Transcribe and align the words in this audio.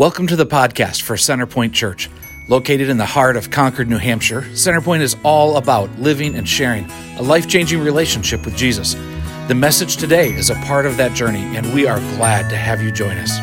Welcome 0.00 0.28
to 0.28 0.36
the 0.36 0.46
podcast 0.46 1.02
for 1.02 1.16
Centerpoint 1.16 1.74
Church. 1.74 2.08
Located 2.48 2.88
in 2.88 2.96
the 2.96 3.04
heart 3.04 3.36
of 3.36 3.50
Concord, 3.50 3.90
New 3.90 3.98
Hampshire, 3.98 4.40
Centerpoint 4.40 5.02
is 5.02 5.14
all 5.24 5.58
about 5.58 5.90
living 5.98 6.36
and 6.36 6.48
sharing 6.48 6.90
a 7.18 7.22
life 7.22 7.46
changing 7.46 7.80
relationship 7.80 8.46
with 8.46 8.56
Jesus. 8.56 8.94
The 9.48 9.54
message 9.54 9.98
today 9.98 10.32
is 10.32 10.48
a 10.48 10.54
part 10.54 10.86
of 10.86 10.96
that 10.96 11.14
journey, 11.14 11.42
and 11.54 11.74
we 11.74 11.86
are 11.86 11.98
glad 12.16 12.48
to 12.48 12.56
have 12.56 12.80
you 12.80 12.90
join 12.90 13.18
us. 13.18 13.38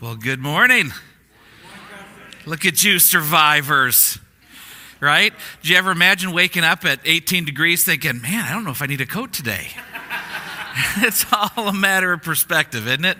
Well, 0.00 0.14
good 0.14 0.38
morning. 0.38 0.92
Look 2.46 2.64
at 2.66 2.84
you, 2.84 3.00
survivors. 3.00 4.20
Right? 5.00 5.32
Did 5.60 5.70
you 5.70 5.76
ever 5.76 5.90
imagine 5.90 6.30
waking 6.30 6.62
up 6.62 6.84
at 6.84 7.00
18 7.04 7.44
degrees 7.44 7.82
thinking, 7.82 8.22
man, 8.22 8.44
I 8.44 8.52
don't 8.52 8.62
know 8.62 8.70
if 8.70 8.80
I 8.80 8.86
need 8.86 9.00
a 9.00 9.06
coat 9.06 9.32
today? 9.32 9.70
it's 10.98 11.24
all 11.32 11.68
a 11.68 11.72
matter 11.72 12.12
of 12.12 12.22
perspective, 12.22 12.86
isn't 12.86 13.04
it? 13.04 13.18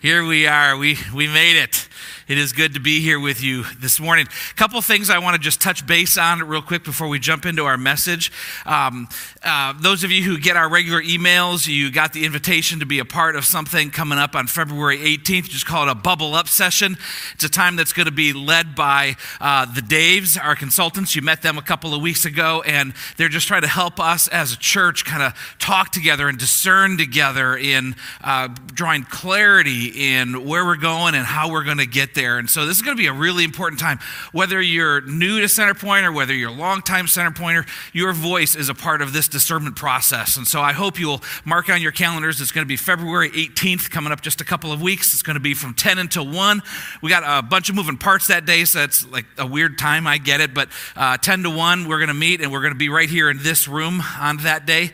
Here 0.00 0.24
we 0.24 0.46
are. 0.46 0.76
We, 0.76 0.98
we 1.14 1.26
made 1.26 1.56
it. 1.56 1.88
It 2.28 2.38
is 2.38 2.52
good 2.52 2.74
to 2.74 2.80
be 2.80 3.00
here 3.00 3.18
with 3.18 3.42
you 3.42 3.64
this 3.80 3.98
morning. 3.98 4.28
A 4.28 4.54
couple 4.54 4.80
things 4.80 5.10
I 5.10 5.18
want 5.18 5.34
to 5.34 5.40
just 5.40 5.60
touch 5.60 5.84
base 5.84 6.16
on 6.16 6.38
real 6.40 6.62
quick 6.62 6.84
before 6.84 7.08
we 7.08 7.18
jump 7.18 7.44
into 7.44 7.64
our 7.64 7.76
message. 7.76 8.30
Um, 8.64 9.08
uh, 9.42 9.74
those 9.80 10.04
of 10.04 10.12
you 10.12 10.22
who 10.22 10.38
get 10.38 10.56
our 10.56 10.68
regular 10.68 11.02
emails, 11.02 11.66
you 11.66 11.90
got 11.90 12.12
the 12.12 12.24
invitation 12.24 12.78
to 12.78 12.86
be 12.86 13.00
a 13.00 13.04
part 13.04 13.34
of 13.34 13.44
something 13.44 13.90
coming 13.90 14.18
up 14.18 14.36
on 14.36 14.46
February 14.46 14.98
18th. 14.98 15.48
Just 15.48 15.66
call 15.66 15.88
it 15.88 15.90
a 15.90 15.96
bubble 15.96 16.34
up 16.34 16.46
session. 16.46 16.96
It's 17.34 17.42
a 17.42 17.48
time 17.48 17.74
that's 17.74 17.92
going 17.92 18.06
to 18.06 18.12
be 18.12 18.32
led 18.32 18.76
by 18.76 19.16
uh, 19.40 19.66
the 19.66 19.80
Daves, 19.80 20.42
our 20.42 20.54
consultants. 20.54 21.16
You 21.16 21.22
met 21.22 21.42
them 21.42 21.58
a 21.58 21.62
couple 21.62 21.92
of 21.92 22.00
weeks 22.00 22.24
ago, 22.24 22.62
and 22.64 22.94
they're 23.16 23.28
just 23.28 23.48
trying 23.48 23.62
to 23.62 23.68
help 23.68 23.98
us 23.98 24.28
as 24.28 24.52
a 24.52 24.58
church 24.58 25.04
kind 25.04 25.24
of 25.24 25.34
talk 25.58 25.90
together 25.90 26.28
and 26.28 26.38
discern 26.38 26.96
together 26.98 27.56
in 27.56 27.96
uh, 28.22 28.46
drawing 28.66 29.02
clarity 29.02 30.12
in 30.14 30.46
where 30.46 30.64
we're 30.64 30.76
going 30.76 31.16
and 31.16 31.26
how 31.26 31.50
we're 31.50 31.64
going 31.64 31.78
to 31.78 31.86
get 31.86 32.11
there. 32.14 32.38
And 32.38 32.48
so 32.48 32.66
this 32.66 32.76
is 32.76 32.82
going 32.82 32.96
to 32.96 33.00
be 33.00 33.06
a 33.06 33.12
really 33.12 33.44
important 33.44 33.80
time. 33.80 33.98
Whether 34.32 34.60
you're 34.60 35.00
new 35.02 35.40
to 35.40 35.46
Centerpoint 35.46 36.04
or 36.04 36.12
whether 36.12 36.34
you're 36.34 36.50
a 36.50 36.54
longtime 36.54 37.06
Centerpointer, 37.06 37.66
your 37.92 38.12
voice 38.12 38.54
is 38.54 38.68
a 38.68 38.74
part 38.74 39.02
of 39.02 39.12
this 39.12 39.28
discernment 39.28 39.76
process. 39.76 40.36
And 40.36 40.46
so 40.46 40.60
I 40.60 40.72
hope 40.72 40.98
you'll 40.98 41.22
mark 41.44 41.68
on 41.68 41.80
your 41.80 41.92
calendars. 41.92 42.40
It's 42.40 42.52
going 42.52 42.64
to 42.64 42.68
be 42.68 42.76
February 42.76 43.30
18th, 43.30 43.90
coming 43.90 44.12
up 44.12 44.20
just 44.20 44.40
a 44.40 44.44
couple 44.44 44.72
of 44.72 44.80
weeks. 44.82 45.12
It's 45.12 45.22
going 45.22 45.34
to 45.34 45.40
be 45.40 45.54
from 45.54 45.74
10 45.74 45.98
until 45.98 46.28
1. 46.28 46.62
We 47.02 47.10
got 47.10 47.22
a 47.26 47.42
bunch 47.42 47.68
of 47.68 47.74
moving 47.74 47.98
parts 47.98 48.28
that 48.28 48.44
day, 48.44 48.64
so 48.64 48.82
it's 48.82 49.06
like 49.08 49.26
a 49.38 49.46
weird 49.46 49.78
time. 49.78 50.06
I 50.06 50.18
get 50.18 50.40
it. 50.40 50.54
But 50.54 50.68
uh, 50.96 51.16
10 51.16 51.44
to 51.44 51.50
1, 51.50 51.88
we're 51.88 51.98
going 51.98 52.08
to 52.08 52.14
meet 52.14 52.40
and 52.40 52.52
we're 52.52 52.60
going 52.60 52.72
to 52.72 52.78
be 52.78 52.88
right 52.88 53.08
here 53.08 53.30
in 53.30 53.42
this 53.42 53.68
room 53.68 54.02
on 54.18 54.38
that 54.38 54.66
day. 54.66 54.92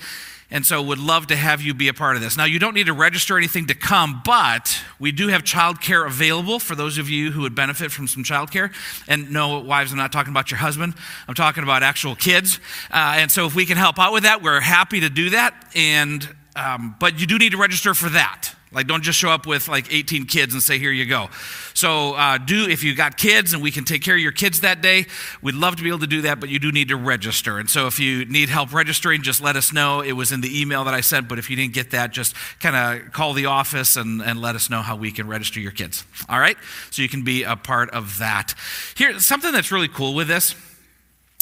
And 0.51 0.65
so 0.65 0.81
would 0.81 0.99
love 0.99 1.27
to 1.27 1.37
have 1.37 1.61
you 1.61 1.75
be 1.75 1.89
a 1.89 1.95
part 1.95 2.17
of 2.17 2.23
this. 2.23 2.37
Now, 2.37 2.47
you 2.47 2.59
don't 2.59 2.73
need 2.73 2.87
to 2.87 2.95
register 2.95 3.37
anything 3.37 3.67
to 3.67 3.75
come, 3.75 4.23
but 4.25 4.83
we 4.99 5.13
do 5.13 5.29
have 5.29 5.43
childcare 5.43 6.07
available 6.07 6.59
for 6.59 6.75
those 6.75 6.97
of 6.97 7.11
you 7.11 7.33
who 7.33 7.43
would 7.43 7.55
benefit 7.55 7.93
from 7.93 8.09
some 8.09 8.25
childcare. 8.25 8.73
And 9.07 9.31
no, 9.31 9.61
wives, 9.61 9.93
I'm 9.93 9.99
not 9.99 10.11
talking 10.11 10.33
about 10.33 10.51
your 10.51 10.59
husband. 10.59 10.95
I'm 11.29 11.35
talking 11.35 11.63
about 11.63 11.83
actual 11.83 12.15
kids. 12.15 12.61
Uh, 12.91 13.17
and 13.17 13.31
so 13.31 13.45
if 13.45 13.55
we 13.55 13.67
can 13.67 13.77
help 13.77 13.99
out 13.99 14.15
with 14.15 14.23
that, 14.23 14.43
we're 14.43 14.61
happy 14.61 15.01
to 15.01 15.11
do 15.11 15.31
that. 15.31 15.71
And 15.75 16.27
um, 16.57 16.97
but 16.99 17.21
you 17.21 17.27
do 17.27 17.39
need 17.39 17.53
to 17.53 17.59
register 17.59 17.95
for 17.95 18.09
that. 18.09 18.55
Like, 18.73 18.87
don't 18.87 19.03
just 19.03 19.19
show 19.19 19.31
up 19.31 19.47
with 19.47 19.69
like 19.69 19.93
18 19.93 20.27
kids 20.27 20.53
and 20.53 20.63
say, 20.63 20.79
here 20.79 20.93
you 20.93 21.07
go. 21.07 21.29
So, 21.75 22.15
uh, 22.15 22.39
do, 22.39 22.69
if 22.69 22.85
you 22.85 22.95
got 22.95 23.17
kids 23.17 23.53
and 23.53 23.63
we 23.63 23.71
can 23.71 23.85
take 23.85 24.03
care 24.03 24.15
of 24.15 24.21
your 24.21 24.33
kids 24.33 24.61
that 24.61 24.83
day, 24.83 25.07
we'd 25.43 25.55
love 25.55 25.77
to 25.77 25.83
be 25.83 25.89
able 25.89 26.01
to 26.01 26.07
do 26.07 26.23
that, 26.23 26.41
but 26.41 26.49
you 26.49 26.59
do 26.59 26.71
need 26.71 26.89
to 26.89 26.97
register. 26.97 27.59
And 27.59 27.69
so, 27.71 27.87
if 27.87 27.99
you 27.99 28.25
need 28.27 28.49
help 28.49 28.73
registering, 28.73 29.23
just 29.23 29.41
let 29.41 29.57
us 29.57 29.73
know. 29.73 30.01
It 30.01 30.13
was 30.13 30.33
in 30.33 30.41
the 30.41 30.61
email 30.61 30.85
that 30.85 30.95
I 30.95 31.01
sent, 31.01 31.29
but 31.29 31.39
if 31.39 31.49
you 31.49 31.57
didn't 31.57 31.75
get 31.75 31.93
that, 31.93 32.13
just 32.13 32.35
kind 32.61 32.77
of 32.77 33.13
call 33.13 33.33
the 33.33 33.47
office 33.47 33.97
and, 33.97 34.21
and 34.21 34.41
let 34.41 34.55
us 34.55 34.69
know 34.69 34.83
how 34.83 34.97
we 34.97 35.13
can 35.13 35.29
register 35.29 35.61
your 35.61 35.73
kids. 35.73 36.05
All 36.29 36.39
right? 36.39 36.57
So, 36.91 37.03
you 37.03 37.09
can 37.09 37.25
be 37.25 37.45
a 37.45 37.57
part 37.57 37.91
of 37.91 38.19
that. 38.19 38.55
Here, 38.97 39.19
something 39.19 39.53
that's 39.53 39.73
really 39.73 39.89
cool 39.89 40.15
with 40.15 40.29
this 40.29 40.55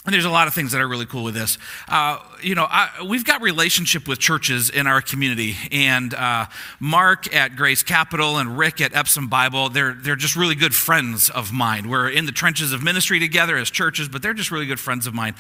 and 0.07 0.15
there's 0.15 0.25
a 0.25 0.31
lot 0.31 0.47
of 0.47 0.55
things 0.55 0.71
that 0.71 0.81
are 0.81 0.87
really 0.87 1.05
cool 1.05 1.25
with 1.25 1.35
this. 1.35 1.59
Uh, 1.89 2.19
you 2.41 2.55
know, 2.55 2.67
I, 2.71 3.05
we've 3.05 3.25
got 3.25 3.43
relationship 3.43 4.07
with 4.07 4.21
churches 4.21 4.71
in 4.71 4.87
our 4.87 5.03
community, 5.03 5.57
and 5.73 6.15
uh, 6.15 6.47
Mark 6.79 7.35
at 7.35 7.57
Grace 7.57 7.83
Capital 7.83 8.39
and 8.39 8.57
Rick 8.57 8.81
at 8.81 8.95
Epsom 8.95 9.27
Bible, 9.27 9.69
they're, 9.69 9.95
they're 9.95 10.15
just 10.15 10.37
really 10.37 10.55
good 10.55 10.75
friends 10.75 11.29
of 11.29 11.53
mine. 11.53 11.89
We're 11.89 12.09
in 12.09 12.25
the 12.25 12.33
trenches 12.33 12.73
of 12.73 12.85
ministry 12.85 13.19
together 13.19 13.57
as 13.57 13.69
churches, 13.69 14.09
but 14.09 14.23
they're 14.23 14.33
just 14.33 14.53
really 14.53 14.67
good 14.67 14.81
friends 14.81 15.09
of 15.09 15.15
mine. 15.15 15.35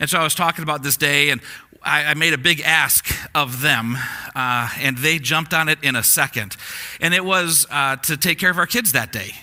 And 0.00 0.10
so 0.10 0.18
I 0.18 0.24
was 0.24 0.34
talking 0.34 0.64
about 0.64 0.82
this 0.82 0.96
day, 0.96 1.30
and 1.30 1.40
I, 1.82 2.14
made 2.14 2.34
a 2.34 2.38
big 2.38 2.60
ask 2.62 3.06
of 3.34 3.62
them, 3.62 3.96
uh, 4.34 4.68
and 4.80 4.98
they 4.98 5.18
jumped 5.18 5.54
on 5.54 5.68
it 5.68 5.78
in 5.82 5.94
a 5.94 6.02
second. 6.02 6.56
And 7.00 7.14
it 7.14 7.24
was 7.24 7.66
uh, 7.70 7.96
to 7.96 8.16
take 8.16 8.38
care 8.38 8.50
of 8.50 8.58
our 8.58 8.66
kids 8.66 8.92
that 8.92 9.12
day. 9.12 9.34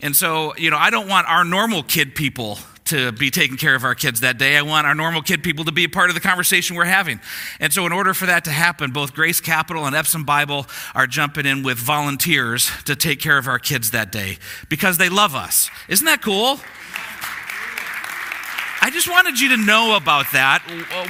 And 0.00 0.14
so, 0.14 0.54
you 0.56 0.70
know, 0.70 0.76
I 0.76 0.90
don't 0.90 1.08
want 1.08 1.28
our 1.28 1.44
normal 1.44 1.82
kid 1.82 2.14
people 2.14 2.58
to 2.92 3.10
be 3.10 3.30
taking 3.30 3.56
care 3.56 3.74
of 3.74 3.84
our 3.84 3.94
kids 3.94 4.20
that 4.20 4.36
day. 4.36 4.54
I 4.54 4.60
want 4.60 4.86
our 4.86 4.94
normal 4.94 5.22
kid 5.22 5.42
people 5.42 5.64
to 5.64 5.72
be 5.72 5.84
a 5.84 5.88
part 5.88 6.10
of 6.10 6.14
the 6.14 6.20
conversation 6.20 6.76
we're 6.76 6.84
having. 6.84 7.20
And 7.58 7.72
so, 7.72 7.86
in 7.86 7.92
order 7.92 8.12
for 8.12 8.26
that 8.26 8.44
to 8.44 8.50
happen, 8.50 8.90
both 8.90 9.14
Grace 9.14 9.40
Capital 9.40 9.86
and 9.86 9.96
Epsom 9.96 10.24
Bible 10.24 10.66
are 10.94 11.06
jumping 11.06 11.46
in 11.46 11.62
with 11.62 11.78
volunteers 11.78 12.70
to 12.84 12.94
take 12.94 13.18
care 13.18 13.38
of 13.38 13.48
our 13.48 13.58
kids 13.58 13.92
that 13.92 14.12
day 14.12 14.36
because 14.68 14.98
they 14.98 15.08
love 15.08 15.34
us. 15.34 15.70
Isn't 15.88 16.04
that 16.04 16.20
cool? 16.20 16.60
I 18.84 18.90
just 18.90 19.08
wanted 19.08 19.40
you 19.40 19.48
to 19.50 19.56
know 19.56 19.96
about 19.96 20.26
that. 20.32 20.62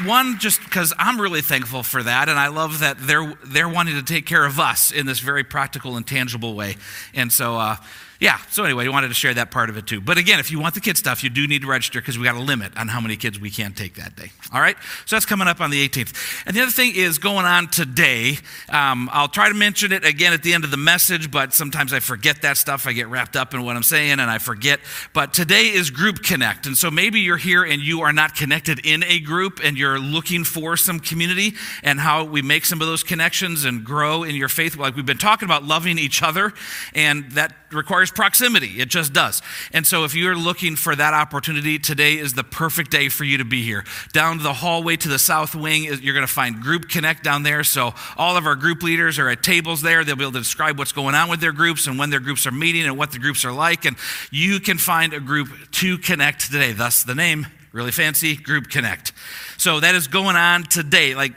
One, 0.05 0.39
just 0.39 0.63
because 0.63 0.93
I'm 0.99 1.21
really 1.21 1.41
thankful 1.41 1.83
for 1.83 2.03
that, 2.05 2.29
and 2.29 2.39
I 2.39 2.47
love 2.47 2.79
that 2.79 2.97
they're 3.01 3.35
they're 3.45 3.69
wanting 3.69 3.97
to 3.97 4.05
take 4.05 4.25
care 4.25 4.45
of 4.45 4.61
us 4.61 4.93
in 4.93 5.07
this 5.07 5.19
very 5.19 5.43
practical 5.43 5.97
and 5.97 6.07
tangible 6.07 6.55
way. 6.55 6.77
And 7.13 7.33
so, 7.33 7.57
uh, 7.57 7.77
yeah, 8.23 8.39
so 8.51 8.63
anyway, 8.63 8.87
I 8.87 8.89
wanted 8.89 9.09
to 9.09 9.15
share 9.15 9.35
that 9.35 9.51
part 9.51 9.69
of 9.69 9.77
it 9.77 9.89
too. 9.89 10.01
But 10.01 10.17
again, 10.17 10.39
if 10.39 10.53
you 10.53 10.61
want 10.61 10.75
the 10.75 10.81
kid 10.81 10.97
stuff, 10.97 11.25
you 11.25 11.29
do 11.29 11.49
need 11.49 11.63
to 11.63 11.67
register 11.67 12.01
because 12.01 12.17
we 12.17 12.25
got 12.25 12.37
a 12.37 12.41
limit 12.41 12.79
on 12.79 12.87
how 12.87 13.01
many 13.01 13.17
kids 13.17 13.41
we 13.41 13.51
can 13.51 13.73
take 13.73 13.97
that 13.97 14.15
day. 14.15 14.31
All 14.55 14.61
right? 14.61 14.77
So 15.07 15.17
that's 15.17 15.27
coming 15.27 15.49
up 15.49 15.61
on 15.61 15.71
the 15.71 15.89
18th. 15.89 16.47
And 16.47 16.55
the 16.55 16.61
other 16.61 16.71
thing 16.71 16.93
is 16.95 17.19
going 17.19 17.47
on 17.47 17.67
today. 17.67 18.39
Um, 18.69 19.11
I'll 19.13 19.27
try 19.27 19.49
to 19.49 19.55
mention 19.57 19.91
it 19.91 20.05
again 20.05 20.33
at 20.33 20.45
the 20.45 20.55
end 20.55 20.63
of 20.63 20.71
the 20.71 20.77
message, 20.77 21.33
but 21.33 21.53
sometimes 21.53 21.93
I 21.93 21.99
forget 21.99 22.43
that 22.43 22.59
stuff. 22.59 22.87
I 22.87 22.93
get 22.93 23.09
wrapped 23.09 23.35
up 23.35 23.55
in 23.55 23.65
what 23.65 23.75
I'm 23.75 23.83
saying 23.83 24.21
and 24.21 24.31
I 24.31 24.39
forget. 24.39 24.79
But 25.13 25.35
today 25.35 25.73
is 25.73 25.91
Group 25.91 26.23
Connect. 26.23 26.67
And 26.67 26.79
so 26.79 26.93
maybe 26.93 27.19
you're 27.19 27.37
here 27.37 27.65
and 27.65 27.83
you 27.83 28.03
are 28.03 28.13
not 28.13 28.37
connected 28.37 28.87
in 28.87 29.03
a 29.03 29.19
group 29.19 29.59
and 29.65 29.77
you're 29.77 29.99
looking 29.99 30.45
for 30.45 30.77
some 30.77 31.01
community 31.01 31.55
and 31.83 31.99
how 31.99 32.23
we 32.23 32.41
make 32.41 32.67
some 32.67 32.81
of 32.81 32.87
those 32.87 33.03
connections 33.03 33.65
and 33.65 33.83
grow 33.83 34.23
in 34.23 34.37
your 34.37 34.49
faith. 34.49 34.77
Like 34.77 34.95
we've 34.95 35.05
been 35.05 35.19
talking 35.19 35.47
about 35.47 35.65
loving 35.65 35.99
each 35.99 36.23
other, 36.23 36.53
and 36.95 37.29
that 37.33 37.53
requires 37.73 38.11
proximity. 38.11 38.81
It 38.81 38.89
just 38.89 39.13
does. 39.13 39.43
And 39.73 39.87
so 39.87 40.05
if 40.05 40.15
you're 40.15 40.37
looking 40.37 40.77
for 40.77 40.95
that 40.97 41.15
opportunity, 41.15 41.79
today 41.79 42.15
is 42.15 42.35
the 42.35 42.45
perfect 42.45 42.91
day 42.91 43.09
for 43.09 43.25
you 43.25 43.39
to 43.39 43.45
be 43.45 43.63
here. 43.63 43.85
Down 44.13 44.43
the 44.43 44.53
hallway 44.53 44.97
to 44.97 45.09
the 45.09 45.19
south 45.19 45.55
wing, 45.55 45.85
you're 45.85 46.15
going 46.15 46.27
to 46.27 46.33
find 46.33 46.61
Group 46.61 46.89
Connect 46.89 47.23
down 47.23 47.43
there. 47.43 47.65
So 47.65 47.95
all 48.17 48.37
of 48.37 48.47
our 48.47 48.57
group 48.57 48.83
leaders 48.83 49.19
are 49.19 49.29
at 49.29 49.43
tables 49.43 49.83
there. 49.83 50.05
They'll 50.05 50.17
be 50.17 50.25
able 50.25 50.33
to 50.33 50.39
describe 50.39 50.79
what's 50.79 50.93
going 50.93 51.15
on 51.15 51.29
with 51.29 51.41
their 51.41 51.53
groups 51.53 51.87
and 51.87 51.99
when 51.99 52.11
their 52.11 52.21
groups 52.21 52.47
are 52.47 52.53
meeting 52.53 52.85
and 52.85 52.97
what 52.97 53.13
the 53.13 53.19
groups 53.19 53.45
are 53.45 53.53
like. 53.53 53.85
And 53.85 53.97
you 54.31 54.61
can 54.61 54.79
find 54.79 55.13
a 55.13 55.21
group 55.21 55.49
to 55.73 55.99
connect 55.99 56.51
today. 56.51 56.73
Thus 56.73 57.03
the 57.03 57.15
name, 57.15 57.47
really 57.73 57.93
fancy, 57.93 58.37
Group 58.37 58.69
Connect. 58.69 59.13
So 59.57 59.81
that 59.81 59.95
is 59.95 60.09
going 60.09 60.37
on 60.37 60.65
today. 60.65 61.15
Like 61.15 61.35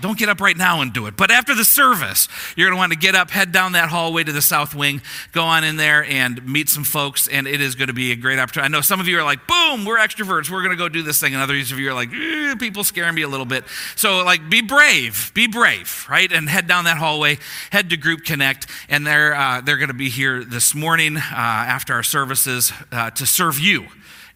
don't 0.00 0.18
get 0.18 0.28
up 0.28 0.40
right 0.40 0.56
now 0.56 0.80
and 0.80 0.92
do 0.92 1.06
it. 1.06 1.16
But 1.16 1.30
after 1.30 1.54
the 1.54 1.64
service, 1.64 2.28
you're 2.56 2.68
going 2.68 2.76
to 2.76 2.78
want 2.78 2.92
to 2.92 2.98
get 2.98 3.14
up, 3.14 3.30
head 3.30 3.52
down 3.52 3.72
that 3.72 3.88
hallway 3.88 4.24
to 4.24 4.32
the 4.32 4.42
south 4.42 4.74
wing, 4.74 5.02
go 5.32 5.42
on 5.42 5.64
in 5.64 5.76
there 5.76 6.04
and 6.04 6.44
meet 6.46 6.68
some 6.68 6.84
folks, 6.84 7.28
and 7.28 7.46
it 7.46 7.60
is 7.60 7.74
going 7.74 7.88
to 7.88 7.94
be 7.94 8.12
a 8.12 8.16
great 8.16 8.38
opportunity. 8.38 8.66
I 8.66 8.68
know 8.68 8.80
some 8.80 9.00
of 9.00 9.08
you 9.08 9.18
are 9.18 9.24
like, 9.24 9.46
boom, 9.46 9.84
we're 9.84 9.98
extroverts. 9.98 10.50
We're 10.50 10.62
going 10.62 10.70
to 10.70 10.76
go 10.76 10.88
do 10.88 11.02
this 11.02 11.20
thing. 11.20 11.34
And 11.34 11.42
others 11.42 11.72
of 11.72 11.78
you 11.78 11.90
are 11.90 11.94
like, 11.94 12.10
eh, 12.12 12.54
people 12.56 12.84
scaring 12.84 13.14
me 13.14 13.22
a 13.22 13.28
little 13.28 13.46
bit. 13.46 13.64
So, 13.96 14.24
like, 14.24 14.48
be 14.48 14.62
brave. 14.62 15.30
Be 15.34 15.46
brave, 15.46 16.06
right? 16.08 16.30
And 16.32 16.48
head 16.48 16.66
down 16.66 16.84
that 16.84 16.98
hallway, 16.98 17.38
head 17.70 17.90
to 17.90 17.96
Group 17.96 18.24
Connect, 18.24 18.66
and 18.88 19.06
they're, 19.06 19.34
uh, 19.34 19.60
they're 19.60 19.78
going 19.78 19.88
to 19.88 19.94
be 19.94 20.08
here 20.08 20.44
this 20.44 20.74
morning 20.74 21.16
uh, 21.16 21.20
after 21.20 21.94
our 21.94 22.02
services 22.02 22.72
uh, 22.92 23.10
to 23.10 23.26
serve 23.26 23.58
you 23.58 23.86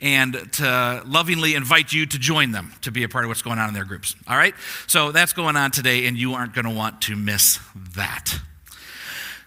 and 0.05 0.53
to 0.53 1.03
lovingly 1.07 1.55
invite 1.55 1.91
you 1.91 2.05
to 2.05 2.19
join 2.19 2.53
them 2.53 2.75
to 2.83 2.93
be 2.93 3.05
a 3.05 3.09
part 3.09 3.25
of 3.25 3.31
what's 3.31 3.41
going 3.41 3.59
on 3.59 3.69
in 3.69 3.75
their 3.75 3.87
groups. 3.87 4.15
All 4.29 4.37
right? 4.37 4.55
So 4.87 5.13
that's 5.13 5.33
going 5.33 5.57
on 5.57 5.71
today, 5.71 6.07
and 6.07 6.15
you 6.15 6.35
aren't 6.35 6.53
going 6.53 6.67
to 6.67 6.71
want 6.71 7.01
to 7.03 7.17
miss 7.17 7.59
that. 7.97 8.39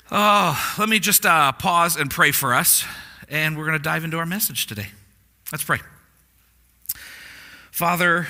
Oh, 0.10 0.76
let 0.80 0.90
me 0.90 0.98
just 0.98 1.28
uh, 1.28 1.52
pause 1.52 1.96
and 1.96 2.10
pray 2.10 2.32
for 2.32 2.56
us, 2.56 2.84
and 3.30 3.56
we're 3.56 3.66
going 3.66 3.78
to 3.78 3.84
dive 3.84 4.04
into 4.04 4.18
our 4.18 4.26
message 4.26 4.66
today. 4.66 4.88
Let's 5.52 5.64
pray. 5.64 5.78
Father, 7.70 8.28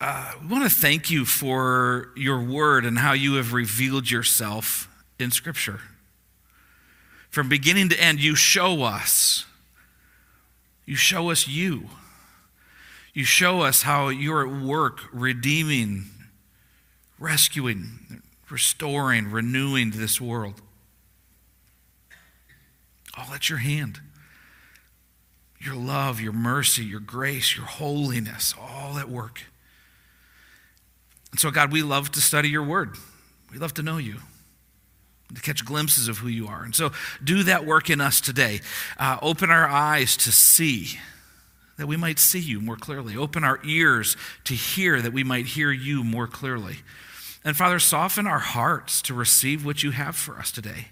uh, 0.00 0.34
we 0.42 0.46
want 0.46 0.62
to 0.62 0.70
thank 0.70 1.10
you 1.10 1.24
for 1.24 2.12
your 2.14 2.40
word 2.40 2.84
and 2.84 2.96
how 2.96 3.12
you 3.12 3.34
have 3.34 3.52
revealed 3.52 4.08
yourself 4.08 4.88
in 5.18 5.32
Scripture. 5.32 5.80
From 7.28 7.48
beginning 7.48 7.88
to 7.88 8.00
end, 8.00 8.20
you 8.20 8.36
show 8.36 8.84
us 8.84 9.46
you 10.86 10.96
show 10.96 11.30
us 11.30 11.46
you. 11.46 11.88
You 13.12 13.24
show 13.24 13.62
us 13.62 13.82
how 13.82 14.08
you're 14.08 14.46
at 14.46 14.62
work 14.62 15.00
redeeming, 15.12 16.06
rescuing, 17.18 18.22
restoring, 18.50 19.30
renewing 19.30 19.90
this 19.90 20.20
world. 20.20 20.60
All 23.16 23.32
at 23.34 23.48
your 23.48 23.58
hand. 23.58 24.00
Your 25.58 25.74
love, 25.74 26.20
your 26.20 26.34
mercy, 26.34 26.84
your 26.84 27.00
grace, 27.00 27.56
your 27.56 27.64
holiness, 27.64 28.54
all 28.60 28.98
at 28.98 29.08
work. 29.08 29.42
And 31.32 31.40
so, 31.40 31.50
God, 31.50 31.72
we 31.72 31.82
love 31.82 32.12
to 32.12 32.20
study 32.20 32.48
your 32.50 32.62
word. 32.62 32.96
We 33.50 33.58
love 33.58 33.74
to 33.74 33.82
know 33.82 33.96
you, 33.96 34.16
to 35.34 35.40
catch 35.40 35.64
glimpses 35.64 36.08
of 36.08 36.18
who 36.18 36.28
you 36.28 36.46
are. 36.46 36.62
And 36.62 36.74
so, 36.74 36.92
do 37.22 37.42
that 37.44 37.66
work 37.66 37.90
in 37.90 38.00
us 38.00 38.20
today. 38.20 38.60
Uh, 38.98 39.18
open 39.22 39.50
our 39.50 39.66
eyes 39.68 40.16
to 40.18 40.32
see, 40.32 40.98
that 41.78 41.86
we 41.86 41.96
might 41.96 42.18
see 42.18 42.38
you 42.38 42.60
more 42.60 42.76
clearly. 42.76 43.16
Open 43.16 43.44
our 43.44 43.60
ears 43.64 44.16
to 44.44 44.54
hear, 44.54 45.02
that 45.02 45.12
we 45.12 45.24
might 45.24 45.46
hear 45.46 45.72
you 45.72 46.04
more 46.04 46.26
clearly. 46.26 46.76
And 47.44 47.56
Father, 47.56 47.78
soften 47.78 48.26
our 48.26 48.38
hearts 48.38 49.02
to 49.02 49.14
receive 49.14 49.64
what 49.64 49.82
you 49.82 49.92
have 49.92 50.16
for 50.16 50.38
us 50.38 50.50
today. 50.50 50.88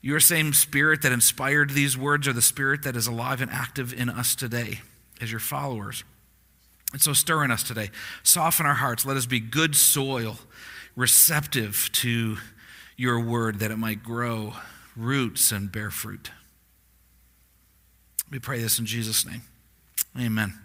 Your 0.00 0.20
same 0.20 0.52
spirit 0.52 1.00
that 1.02 1.12
inspired 1.12 1.70
these 1.70 1.96
words 1.96 2.28
are 2.28 2.32
the 2.32 2.42
spirit 2.42 2.82
that 2.82 2.96
is 2.96 3.06
alive 3.06 3.40
and 3.40 3.50
active 3.50 3.92
in 3.92 4.10
us 4.10 4.34
today 4.34 4.80
as 5.20 5.30
your 5.30 5.40
followers. 5.40 6.04
And 6.92 7.00
so 7.00 7.12
stir 7.12 7.44
in 7.44 7.50
us 7.50 7.62
today. 7.62 7.90
Soften 8.22 8.66
our 8.66 8.74
hearts. 8.74 9.06
Let 9.06 9.16
us 9.16 9.26
be 9.26 9.40
good 9.40 9.74
soil, 9.74 10.38
receptive 10.94 11.88
to 11.94 12.36
your 12.96 13.20
word 13.20 13.58
that 13.60 13.70
it 13.70 13.76
might 13.76 14.02
grow 14.02 14.54
roots 14.96 15.50
and 15.52 15.70
bear 15.70 15.90
fruit. 15.90 16.30
We 18.30 18.38
pray 18.38 18.60
this 18.60 18.78
in 18.78 18.86
Jesus' 18.86 19.26
name. 19.26 19.42
Amen. 20.18 20.58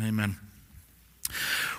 Amen. 0.00 0.36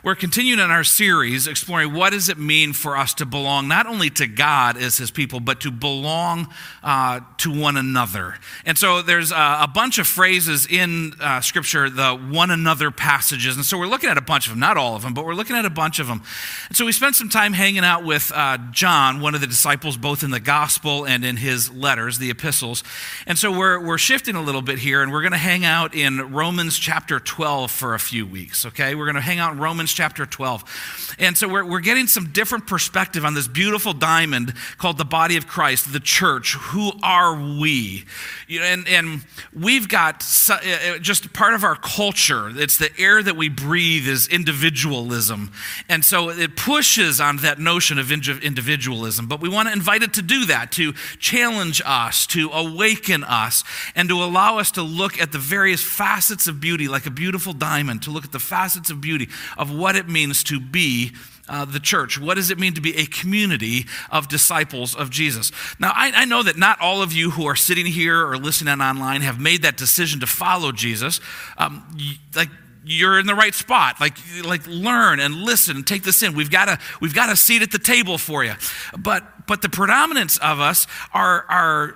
We're 0.02 0.16
continuing 0.16 0.60
in 0.60 0.72
our 0.72 0.86
series 0.86 1.46
exploring 1.46 1.94
what 1.94 2.12
does 2.12 2.30
it 2.30 2.38
mean 2.38 2.72
for 2.72 2.96
us 2.96 3.14
to 3.16 3.26
belong 3.26 3.68
not 3.68 3.86
only 3.86 4.10
to 4.12 4.28
God 4.28 4.78
as 4.78 4.98
His 4.98 5.12
people, 5.12 5.42
but 5.42 5.60
to 5.62 5.72
belong 5.72 6.48
uh, 6.84 7.20
to 7.40 7.52
one 7.52 7.76
another. 7.76 8.36
And 8.66 8.78
so 8.78 9.02
there's 9.02 9.32
a, 9.32 9.36
a 9.62 9.72
bunch 9.74 10.00
of 10.00 10.08
phrases 10.08 10.66
in 10.66 11.14
uh, 11.20 11.42
Scripture, 11.42 11.90
the 11.90 12.16
one 12.16 12.50
another 12.50 12.92
passages. 12.92 13.58
And 13.58 13.66
so 13.66 13.78
we're 13.78 13.88
looking 13.88 14.10
at 14.10 14.18
a 14.18 14.22
bunch 14.22 14.48
of 14.48 14.54
them, 14.54 14.60
not 14.60 14.78
all 14.78 14.96
of 14.96 15.02
them, 15.02 15.14
but 15.14 15.26
we're 15.26 15.34
looking 15.34 15.58
at 15.58 15.66
a 15.66 15.70
bunch 15.70 16.00
of 16.00 16.08
them. 16.08 16.22
And 16.70 16.78
so 16.78 16.86
we 16.86 16.94
spent 16.94 17.16
some 17.16 17.30
time 17.30 17.52
hanging 17.52 17.84
out 17.84 18.06
with 18.06 18.32
uh, 18.34 18.58
John, 18.72 19.20
one 19.20 19.36
of 19.36 19.42
the 19.42 19.48
disciples, 19.48 19.98
both 19.98 20.24
in 20.24 20.32
the 20.32 20.40
gospel 20.40 21.06
and 21.06 21.26
in 21.26 21.36
his 21.36 21.72
letters, 21.72 22.20
the 22.20 22.30
epistles. 22.30 22.84
And 23.28 23.38
so 23.38 23.52
we're, 23.52 23.80
we're 23.80 23.98
shifting 23.98 24.36
a 24.36 24.42
little 24.42 24.62
bit 24.62 24.80
here, 24.80 25.04
and 25.04 25.12
we're 25.12 25.22
going 25.22 25.34
to 25.34 25.38
hang 25.38 25.66
out 25.66 25.94
in 25.94 26.32
Romans 26.32 26.80
chapter 26.80 27.20
12 27.20 27.70
for 27.70 27.96
a 27.96 28.00
few 28.00 28.26
weeks, 28.26 28.66
okay? 28.66 28.96
We're 28.96 29.06
going 29.06 29.16
to 29.16 29.22
hang 29.22 29.39
out 29.40 29.54
in 29.54 29.60
Romans 29.60 29.94
chapter 29.94 30.26
12. 30.26 31.16
And 31.20 31.38
so 31.38 31.48
we're, 31.48 31.66
we're 31.66 31.80
getting 31.80 32.08
some 32.08 32.30
different 32.32 32.68
perspective 32.68 33.26
on 33.26 33.34
this 33.34 33.48
beautiful 33.48 33.94
diamond 33.94 34.54
called 34.78 34.98
the 34.98 35.06
body 35.06 35.38
of 35.38 35.48
Christ, 35.48 35.92
the 35.92 36.00
church. 36.00 36.56
Who 36.56 36.92
are 37.04 37.36
we? 37.36 38.06
And, 38.50 38.88
and 38.88 39.22
we've 39.54 39.88
got 39.88 40.24
uh, 40.50 40.54
uh, 40.54 40.98
just 41.00 41.34
part 41.34 41.54
of 41.54 41.64
our 41.64 41.76
culture. 41.76 42.50
It's 42.54 42.78
the 42.78 42.90
air 42.98 43.24
that 43.24 43.36
we 43.36 43.50
breathe 43.50 44.08
is 44.08 44.28
individualism. 44.28 45.52
And 45.88 46.04
so 46.04 46.30
it 46.30 46.56
pushes 46.56 47.22
on 47.22 47.38
that 47.38 47.60
notion 47.60 48.00
of 48.00 48.12
individualism. 48.12 49.28
But 49.28 49.42
we 49.42 49.50
want 49.50 49.68
to 49.68 49.74
invite 49.74 50.04
it 50.04 50.14
to 50.14 50.22
do 50.22 50.46
that, 50.46 50.72
to 50.74 50.94
challenge 51.20 51.82
us, 51.86 52.28
to 52.28 52.50
awaken 52.50 53.24
us, 53.24 53.64
and 53.96 54.10
to 54.10 54.24
allow 54.24 54.58
us 54.58 54.72
to 54.72 54.84
look 54.84 55.20
at 55.22 55.32
the 55.32 55.38
various 55.38 55.84
facets 55.84 56.48
of 56.48 56.60
beauty, 56.60 56.88
like 56.88 57.06
a 57.06 57.12
beautiful 57.12 57.54
diamond, 57.54 58.04
to 58.04 58.12
look 58.12 58.26
at 58.26 58.32
the 58.32 58.40
facets 58.40 58.90
of 58.90 59.02
beauty 59.02 59.29
of 59.58 59.72
what 59.72 59.96
it 59.96 60.08
means 60.08 60.44
to 60.46 60.60
be 60.60 61.12
uh, 61.50 61.66
the 61.66 61.80
church. 61.80 62.20
What 62.20 62.36
does 62.36 62.52
it 62.52 62.60
mean 62.60 62.74
to 62.76 62.82
be 62.82 62.96
a 62.96 63.06
community 63.06 63.86
of 64.12 64.28
disciples 64.28 64.96
of 64.96 65.10
Jesus? 65.10 65.52
Now, 65.80 65.92
I, 65.96 66.12
I, 66.14 66.26
know 66.26 66.44
that 66.44 66.58
not 66.58 66.80
all 66.80 67.02
of 67.02 67.12
you 67.12 67.32
who 67.32 67.48
are 67.48 67.56
sitting 67.56 67.88
here 67.88 68.24
or 68.26 68.38
listening 68.38 68.80
online 68.80 69.22
have 69.22 69.40
made 69.40 69.64
that 69.64 69.76
decision 69.76 70.20
to 70.20 70.28
follow 70.28 70.72
Jesus. 70.72 71.20
Um, 71.58 71.98
like, 72.36 72.50
you're 72.86 73.20
in 73.20 73.26
the 73.26 73.36
right 73.36 73.54
spot. 73.54 74.00
Like, 74.00 74.18
like 74.44 74.66
learn 74.68 75.20
and 75.20 75.36
listen 75.36 75.76
and 75.76 75.88
take 75.88 76.04
this 76.04 76.24
in. 76.24 76.36
We've 76.36 76.52
got 76.52 76.70
a 76.70 76.80
we've 77.02 77.14
got 77.14 77.30
a 77.30 77.36
seat 77.36 77.62
at 77.62 77.72
the 77.72 77.80
table 77.80 78.18
for 78.18 78.44
you. 78.44 78.54
But 78.98 79.48
but 79.48 79.62
the 79.62 79.70
predominance 79.70 80.38
of 80.38 80.60
us 80.60 80.88
are 81.14 81.46
are 81.50 81.96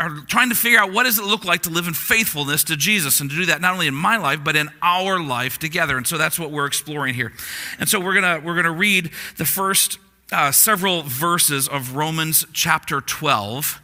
are 0.00 0.20
trying 0.26 0.48
to 0.48 0.54
figure 0.54 0.78
out 0.78 0.92
what 0.92 1.04
does 1.04 1.18
it 1.18 1.24
look 1.24 1.44
like 1.44 1.62
to 1.62 1.70
live 1.70 1.88
in 1.88 1.94
faithfulness 1.94 2.62
to 2.64 2.76
Jesus 2.76 3.20
and 3.20 3.28
to 3.30 3.36
do 3.36 3.46
that 3.46 3.60
not 3.60 3.72
only 3.72 3.88
in 3.88 3.94
my 3.94 4.16
life 4.16 4.44
but 4.44 4.54
in 4.54 4.68
our 4.80 5.20
life 5.20 5.58
together. 5.58 5.96
And 5.96 6.06
so 6.06 6.16
that's 6.16 6.38
what 6.38 6.50
we're 6.50 6.66
exploring 6.66 7.14
here. 7.14 7.32
And 7.78 7.88
so 7.88 7.98
we're 7.98 8.14
gonna 8.14 8.40
we're 8.44 8.56
gonna 8.56 8.70
read 8.70 9.10
the 9.36 9.44
first 9.44 9.98
uh, 10.30 10.52
several 10.52 11.02
verses 11.02 11.68
of 11.68 11.96
Romans 11.96 12.46
chapter 12.52 13.00
12. 13.00 13.80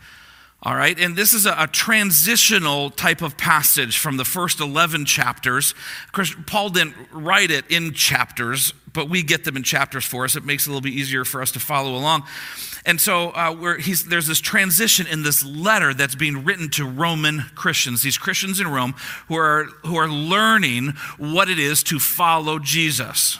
All 0.62 0.74
right, 0.74 0.98
and 0.98 1.14
this 1.14 1.34
is 1.34 1.44
a, 1.44 1.54
a, 1.58 1.66
transitional 1.66 2.88
type 2.88 3.20
of 3.20 3.36
passage 3.36 3.98
from 3.98 4.16
the 4.16 4.24
first 4.24 4.60
11 4.60 5.04
chapters. 5.04 5.74
Paul 6.46 6.70
didn't 6.70 6.94
write 7.12 7.50
it 7.50 7.70
in 7.70 7.92
chapters, 7.92 8.72
but 8.94 9.10
we 9.10 9.22
get 9.22 9.44
them 9.44 9.58
in 9.58 9.62
chapters 9.62 10.06
for 10.06 10.24
us. 10.24 10.36
It 10.36 10.44
makes 10.46 10.64
it 10.64 10.68
a 10.68 10.70
little 10.70 10.80
bit 10.80 10.94
easier 10.94 11.26
for 11.26 11.42
us 11.42 11.52
to 11.52 11.60
follow 11.60 11.94
along. 11.94 12.22
And 12.86 12.98
so 12.98 13.30
uh, 13.30 13.76
there's 14.08 14.26
this 14.26 14.40
transition 14.40 15.06
in 15.06 15.22
this 15.22 15.44
letter 15.44 15.92
that's 15.92 16.14
being 16.14 16.44
written 16.44 16.70
to 16.70 16.86
Roman 16.86 17.40
Christians, 17.54 18.00
these 18.00 18.16
Christians 18.16 18.58
in 18.58 18.68
Rome 18.68 18.94
who 19.28 19.36
are, 19.36 19.64
who 19.84 19.96
are 19.96 20.08
learning 20.08 20.94
what 21.18 21.50
it 21.50 21.58
is 21.58 21.82
to 21.84 21.98
follow 21.98 22.58
Jesus 22.58 23.38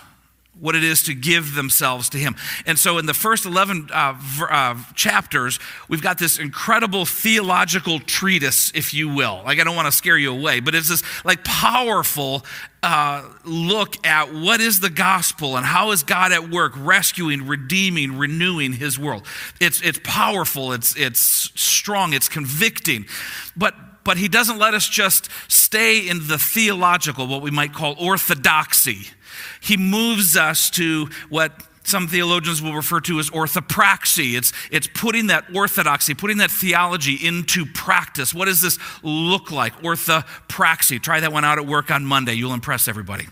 what 0.61 0.77
it 0.77 0.85
is 0.85 1.03
to 1.05 1.15
give 1.15 1.55
themselves 1.55 2.09
to 2.11 2.19
Him. 2.19 2.37
And 2.67 2.79
so, 2.79 2.99
in 2.99 3.06
the 3.06 3.15
first 3.15 3.45
11 3.45 3.89
uh, 3.93 4.19
uh, 4.49 4.77
chapters, 4.95 5.59
we've 5.89 6.03
got 6.03 6.19
this 6.19 6.39
incredible 6.39 7.05
theological 7.05 7.99
treatise, 8.01 8.71
if 8.75 8.95
you 8.95 9.09
will. 9.09 9.43
Like, 9.45 9.59
I 9.59 9.65
don't 9.65 9.77
want 9.77 9.87
to 9.87 9.93
scare 9.93 10.17
you 10.17 10.33
away, 10.33 10.61
but 10.61 10.75
it's 10.75 10.89
this 10.89 11.03
like 11.25 11.45
powerful 11.45 12.45
uh, 12.83 13.29
look 13.45 14.05
at 14.06 14.33
what 14.33 14.61
is 14.61 14.81
the 14.81 14.91
gospel 14.91 15.56
and 15.56 15.65
how 15.67 15.91
is 15.91 16.03
God 16.03 16.33
at 16.33 16.51
work 16.51 16.73
rescuing, 16.77 17.47
redeeming, 17.47 18.17
renewing 18.17 18.75
His 18.75 18.99
world. 18.99 19.27
It's, 19.61 19.81
it's 19.83 20.00
powerful, 20.05 20.73
it's, 20.73 20.97
it's 20.97 21.21
strong, 21.21 22.12
it's 22.12 22.29
convicting. 22.29 23.07
But 23.57 23.75
but 24.05 24.19
he 24.19 24.29
doesn't 24.29 24.59
let 24.59 24.75
us 24.75 24.87
just 24.87 25.31
stay 25.49 26.07
in 26.07 26.29
the 26.29 26.37
theological, 26.37 27.27
what 27.27 27.41
we 27.41 27.50
might 27.50 27.73
call 27.73 27.95
orthodoxy 27.99 29.07
he 29.61 29.77
moves 29.77 30.37
us 30.37 30.71
to 30.71 31.09
what 31.29 31.53
some 31.85 32.09
theologians 32.09 32.63
will 32.63 32.75
refer 32.75 33.01
to 33.03 33.19
as 33.19 33.31
orthopraxy. 33.31 34.37
It's, 34.37 34.53
it's 34.71 34.87
putting 34.87 35.29
that 35.29 35.45
orthodoxy, 35.55 36.15
putting 36.15 36.39
that 36.39 36.51
theology 36.51 37.14
into 37.14 37.67
practice. 37.67 38.35
What 38.35 38.47
does 38.47 38.61
this 38.61 38.79
look 39.03 39.50
like? 39.50 39.75
Orthopraxy. 39.83 41.00
Try 41.00 41.21
that 41.21 41.33
one 41.33 41.45
out 41.45 41.59
at 41.59 41.67
work 41.67 41.91
on 41.91 42.05
Monday. 42.05 42.35
You'll 42.35 42.55
impress 42.55 42.88
everybody. 42.88 43.26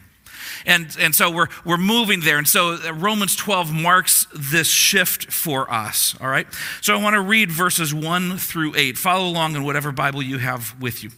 And, 0.66 0.94
and 1.00 1.14
so 1.14 1.30
we're, 1.30 1.48
we're 1.64 1.78
moving 1.78 2.20
there. 2.20 2.38
And 2.38 2.46
so 2.46 2.74
uh, 2.74 2.92
Romans 2.92 3.34
12 3.34 3.72
marks 3.72 4.26
this 4.34 4.68
shift 4.68 5.32
for 5.32 5.72
us. 5.72 6.14
All 6.20 6.28
right? 6.28 6.46
So 6.82 6.94
I 6.94 7.02
want 7.02 7.14
to 7.14 7.20
read 7.20 7.50
verses 7.50 7.94
1 7.94 8.36
through 8.36 8.74
8. 8.76 8.98
Follow 8.98 9.28
along 9.28 9.56
in 9.56 9.64
whatever 9.64 9.92
Bible 9.92 10.22
you 10.22 10.38
have 10.38 10.80
with 10.80 11.02
you. 11.02 11.10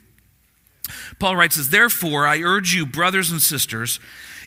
Paul 1.19 1.37
writes, 1.37 1.57
"As 1.57 1.71
Therefore, 1.71 2.27
I 2.27 2.41
urge 2.41 2.75
you, 2.75 2.85
brothers 2.85 3.31
and 3.31 3.41
sisters, 3.41 4.01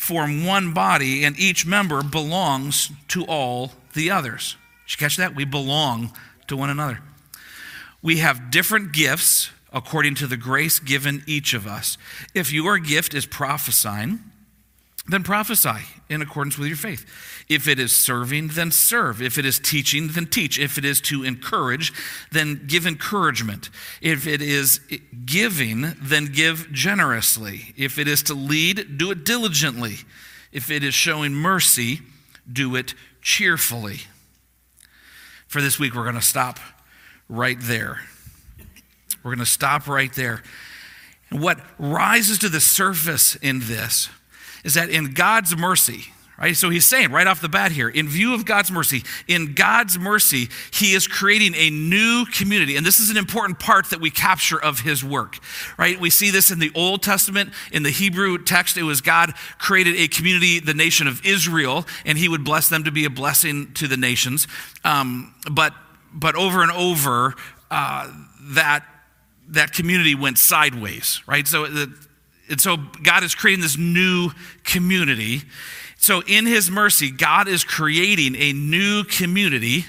form 0.00 0.46
one 0.46 0.72
body, 0.72 1.24
and 1.24 1.38
each 1.38 1.66
member 1.66 2.02
belongs 2.02 2.90
to 3.06 3.22
all 3.26 3.72
the 3.92 4.10
others. 4.10 4.56
Did 4.86 4.92
you 4.92 4.98
catch 4.98 5.18
that? 5.18 5.36
We 5.36 5.44
belong 5.44 6.12
to 6.46 6.56
one 6.56 6.70
another. 6.70 7.00
We 8.00 8.16
have 8.16 8.50
different 8.50 8.92
gifts, 8.92 9.50
according 9.74 10.14
to 10.16 10.26
the 10.26 10.38
grace 10.38 10.78
given 10.78 11.22
each 11.26 11.52
of 11.52 11.66
us. 11.66 11.98
If 12.34 12.50
your 12.50 12.78
gift 12.78 13.12
is 13.12 13.26
prophesying, 13.26 14.20
then 15.12 15.22
prophesy 15.22 15.84
in 16.08 16.22
accordance 16.22 16.58
with 16.58 16.68
your 16.68 16.76
faith. 16.76 17.06
If 17.48 17.66
it 17.66 17.78
is 17.78 17.94
serving, 17.94 18.48
then 18.48 18.70
serve. 18.70 19.22
If 19.22 19.38
it 19.38 19.44
is 19.44 19.58
teaching, 19.58 20.08
then 20.08 20.26
teach. 20.26 20.58
If 20.58 20.78
it 20.78 20.84
is 20.84 21.00
to 21.02 21.24
encourage, 21.24 21.92
then 22.30 22.64
give 22.66 22.86
encouragement. 22.86 23.70
If 24.00 24.26
it 24.26 24.42
is 24.42 24.80
giving, 25.24 25.94
then 26.00 26.26
give 26.26 26.70
generously. 26.72 27.74
If 27.76 27.98
it 27.98 28.08
is 28.08 28.22
to 28.24 28.34
lead, 28.34 28.98
do 28.98 29.10
it 29.10 29.24
diligently. 29.24 29.98
If 30.52 30.70
it 30.70 30.84
is 30.84 30.94
showing 30.94 31.32
mercy, 31.32 32.00
do 32.50 32.76
it 32.76 32.94
cheerfully. 33.22 34.00
For 35.46 35.60
this 35.60 35.78
week, 35.78 35.94
we're 35.94 36.04
going 36.04 36.14
to 36.14 36.20
stop 36.20 36.58
right 37.28 37.58
there. 37.60 38.00
We're 39.22 39.34
going 39.34 39.44
to 39.44 39.46
stop 39.46 39.86
right 39.88 40.12
there. 40.14 40.42
What 41.30 41.60
rises 41.78 42.38
to 42.38 42.48
the 42.48 42.60
surface 42.60 43.36
in 43.36 43.60
this 43.60 44.08
is 44.64 44.74
that 44.74 44.90
in 44.90 45.14
God's 45.14 45.56
mercy, 45.56 46.12
right? 46.40 46.56
So 46.56 46.70
he's 46.70 46.86
saying 46.86 47.12
right 47.12 47.26
off 47.26 47.42
the 47.42 47.48
bat 47.48 47.70
here, 47.70 47.88
in 47.88 48.08
view 48.08 48.32
of 48.34 48.46
God's 48.46 48.70
mercy, 48.70 49.02
in 49.28 49.54
God's 49.54 49.98
mercy, 49.98 50.48
he 50.72 50.94
is 50.94 51.06
creating 51.06 51.54
a 51.54 51.68
new 51.68 52.24
community. 52.32 52.76
And 52.76 52.86
this 52.86 52.98
is 52.98 53.10
an 53.10 53.18
important 53.18 53.58
part 53.58 53.90
that 53.90 54.00
we 54.00 54.10
capture 54.10 54.60
of 54.60 54.80
his 54.80 55.04
work, 55.04 55.38
right? 55.76 56.00
We 56.00 56.08
see 56.08 56.30
this 56.30 56.50
in 56.50 56.58
the 56.58 56.72
Old 56.74 57.02
Testament. 57.02 57.52
In 57.72 57.82
the 57.82 57.90
Hebrew 57.90 58.42
text, 58.42 58.78
it 58.78 58.84
was 58.84 59.02
God 59.02 59.34
created 59.58 59.96
a 59.96 60.08
community, 60.08 60.60
the 60.60 60.74
nation 60.74 61.06
of 61.06 61.24
Israel, 61.26 61.86
and 62.06 62.16
he 62.16 62.28
would 62.28 62.44
bless 62.44 62.70
them 62.70 62.84
to 62.84 62.90
be 62.90 63.04
a 63.04 63.10
blessing 63.10 63.74
to 63.74 63.86
the 63.86 63.98
nations. 63.98 64.48
Um, 64.82 65.34
but, 65.50 65.74
but 66.12 66.36
over 66.36 66.62
and 66.62 66.72
over, 66.72 67.34
uh, 67.70 68.10
that, 68.54 68.84
that 69.48 69.72
community 69.72 70.14
went 70.14 70.38
sideways, 70.38 71.20
right? 71.26 71.46
So 71.46 71.66
the, 71.66 71.92
and 72.50 72.60
so 72.60 72.76
God 72.76 73.22
is 73.22 73.34
creating 73.34 73.62
this 73.62 73.78
new 73.78 74.30
community. 74.64 75.42
So, 75.96 76.22
in 76.26 76.46
His 76.46 76.70
mercy, 76.70 77.10
God 77.10 77.46
is 77.46 77.62
creating 77.62 78.34
a 78.34 78.52
new 78.52 79.04
community. 79.04 79.86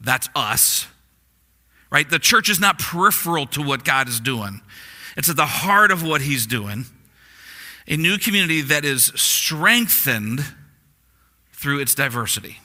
That's 0.00 0.28
us, 0.34 0.88
right? 1.90 2.08
The 2.08 2.18
church 2.18 2.48
is 2.48 2.58
not 2.58 2.78
peripheral 2.78 3.46
to 3.48 3.62
what 3.62 3.84
God 3.84 4.08
is 4.08 4.20
doing, 4.20 4.60
it's 5.16 5.30
at 5.30 5.36
the 5.36 5.46
heart 5.46 5.90
of 5.90 6.02
what 6.02 6.20
He's 6.20 6.46
doing. 6.46 6.84
A 7.90 7.96
new 7.96 8.18
community 8.18 8.60
that 8.60 8.84
is 8.84 9.04
strengthened 9.14 10.44
through 11.54 11.80
its 11.80 11.94
diversity. 11.94 12.58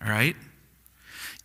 All 0.00 0.08
right? 0.08 0.36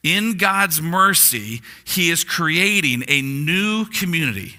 In 0.04 0.38
God's 0.38 0.84
mercy, 0.84 1.63
He 1.84 2.12
is 2.12 2.24
creating 2.24 3.06
a 3.08 3.24
new 3.24 3.86
community 3.86 4.56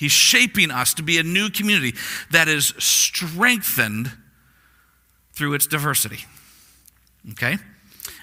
He's 0.00 0.12
shaping 0.12 0.70
us 0.70 0.94
to 0.94 1.02
be 1.02 1.18
a 1.18 1.22
new 1.22 1.50
community 1.50 1.94
that 2.30 2.48
is 2.48 2.72
strengthened 2.78 4.10
through 5.34 5.52
its 5.52 5.66
diversity. 5.66 6.24
Okay? 7.32 7.58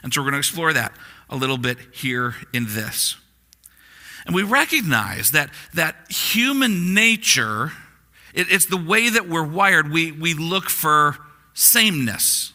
And 0.01 0.11
so 0.11 0.21
we're 0.21 0.25
going 0.25 0.33
to 0.33 0.39
explore 0.39 0.73
that 0.73 0.91
a 1.29 1.35
little 1.35 1.59
bit 1.59 1.77
here 1.93 2.33
in 2.51 2.65
this. 2.69 3.15
And 4.25 4.33
we 4.33 4.41
recognize 4.41 5.29
that, 5.33 5.51
that 5.75 5.95
human 6.09 6.95
nature, 6.95 7.73
it, 8.33 8.47
it's 8.49 8.65
the 8.65 8.77
way 8.77 9.09
that 9.09 9.29
we're 9.29 9.45
wired. 9.45 9.91
We, 9.91 10.11
we 10.11 10.33
look 10.33 10.71
for 10.71 11.15
sameness. 11.53 12.53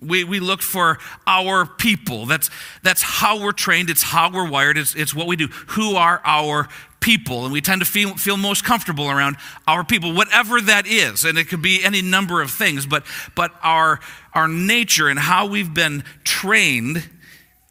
We, 0.00 0.22
we 0.22 0.38
look 0.38 0.62
for 0.62 0.98
our 1.26 1.66
people. 1.66 2.26
That's, 2.26 2.50
that's 2.84 3.02
how 3.02 3.42
we're 3.42 3.52
trained. 3.52 3.90
It's 3.90 4.04
how 4.04 4.30
we're 4.30 4.48
wired. 4.48 4.78
It's, 4.78 4.94
it's 4.94 5.12
what 5.12 5.26
we 5.26 5.34
do. 5.34 5.48
Who 5.70 5.96
are 5.96 6.20
our 6.24 6.68
people, 7.04 7.44
and 7.44 7.52
we 7.52 7.60
tend 7.60 7.82
to 7.82 7.86
feel, 7.86 8.16
feel 8.16 8.38
most 8.38 8.64
comfortable 8.64 9.10
around 9.10 9.36
our 9.68 9.84
people, 9.84 10.14
whatever 10.14 10.58
that 10.58 10.86
is. 10.86 11.26
And 11.26 11.36
it 11.36 11.50
could 11.50 11.60
be 11.60 11.84
any 11.84 12.00
number 12.00 12.40
of 12.40 12.50
things, 12.50 12.86
but, 12.86 13.04
but 13.34 13.52
our, 13.62 14.00
our 14.32 14.48
nature 14.48 15.08
and 15.08 15.18
how 15.18 15.46
we've 15.46 15.74
been 15.74 16.02
trained 16.24 17.06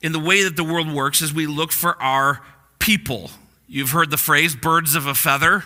in 0.04 0.12
the 0.12 0.20
way 0.20 0.44
that 0.44 0.56
the 0.56 0.64
world 0.64 0.94
works 0.94 1.24
is 1.24 1.34
we 1.34 1.48
look 1.48 1.72
for 1.72 2.00
our 2.00 2.42
people. 2.78 3.32
You've 3.68 3.90
heard 3.90 4.12
the 4.12 4.18
phrase 4.18 4.56
birds 4.56 4.94
of 4.94 5.08
a 5.08 5.16
feather 5.16 5.64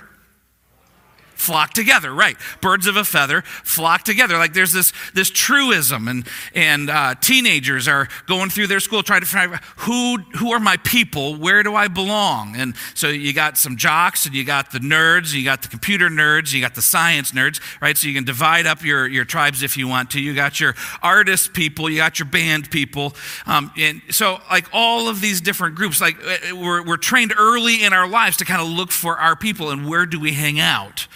flock 1.37 1.73
together 1.73 2.13
right. 2.13 2.35
Birds 2.61 2.87
of 2.87 2.97
a 2.97 3.05
feather 3.05 3.41
flock 3.41 4.03
together. 4.03 4.37
Like 4.37 4.53
there's 4.53 4.73
this 4.73 4.91
this 5.13 5.29
truism 5.29 6.07
and 6.07 6.27
and 6.53 6.89
uh, 6.89 7.15
teenagers 7.15 7.87
are 7.87 8.07
going 8.25 8.49
through 8.49 8.67
their 8.67 8.79
school 8.79 9.03
trying 9.03 9.21
to 9.21 9.27
find 9.27 9.55
who 9.77 10.17
who 10.37 10.51
are 10.51 10.59
my 10.59 10.77
people? 10.77 11.35
Where 11.35 11.63
do 11.63 11.75
i 11.75 11.87
belong? 11.87 12.55
And 12.55 12.75
so 12.93 13.07
you 13.09 13.33
got 13.33 13.57
some 13.57 13.77
jocks 13.77 14.25
and 14.25 14.35
you 14.35 14.43
got 14.43 14.71
the 14.71 14.79
nerds 14.79 15.33
you 15.33 15.43
got 15.43 15.61
the 15.61 15.67
computer 15.67 16.09
nerds 16.09 16.53
you 16.53 16.61
got 16.61 16.75
the 16.75 16.81
science 16.81 17.31
nerds 17.31 17.61
right. 17.81 17.97
So 17.97 18.07
you 18.07 18.13
can 18.13 18.25
divide 18.25 18.65
up 18.65 18.83
your 18.83 19.07
your 19.07 19.25
tribes 19.25 19.63
if 19.63 19.77
you 19.77 19.87
want 19.87 20.11
to. 20.11 20.21
You 20.21 20.33
got 20.33 20.59
your 20.59 20.75
artist 21.01 21.53
people 21.53 21.89
you 21.89 21.97
got 21.97 22.19
your 22.19 22.27
band 22.27 22.69
people. 22.71 23.13
Um, 23.45 23.71
and 23.77 24.01
so 24.09 24.39
like 24.49 24.67
all 24.73 25.07
of 25.07 25.21
these 25.21 25.39
different 25.41 25.75
groups 25.75 26.01
like 26.01 26.17
uh, 26.25 26.55
we're, 26.55 26.83
we're 26.83 26.97
trained 26.97 27.33
early 27.37 27.83
in 27.83 27.93
our 27.93 28.07
lives 28.07 28.37
to 28.37 28.45
kind 28.45 28.61
of 28.61 28.67
look 28.67 28.91
for 28.91 29.17
our 29.17 29.35
people 29.35 29.69
and 29.69 29.87
where 29.87 30.05
do 30.05 30.19
we 30.19 30.33
hang 30.33 30.59
out 30.59 31.07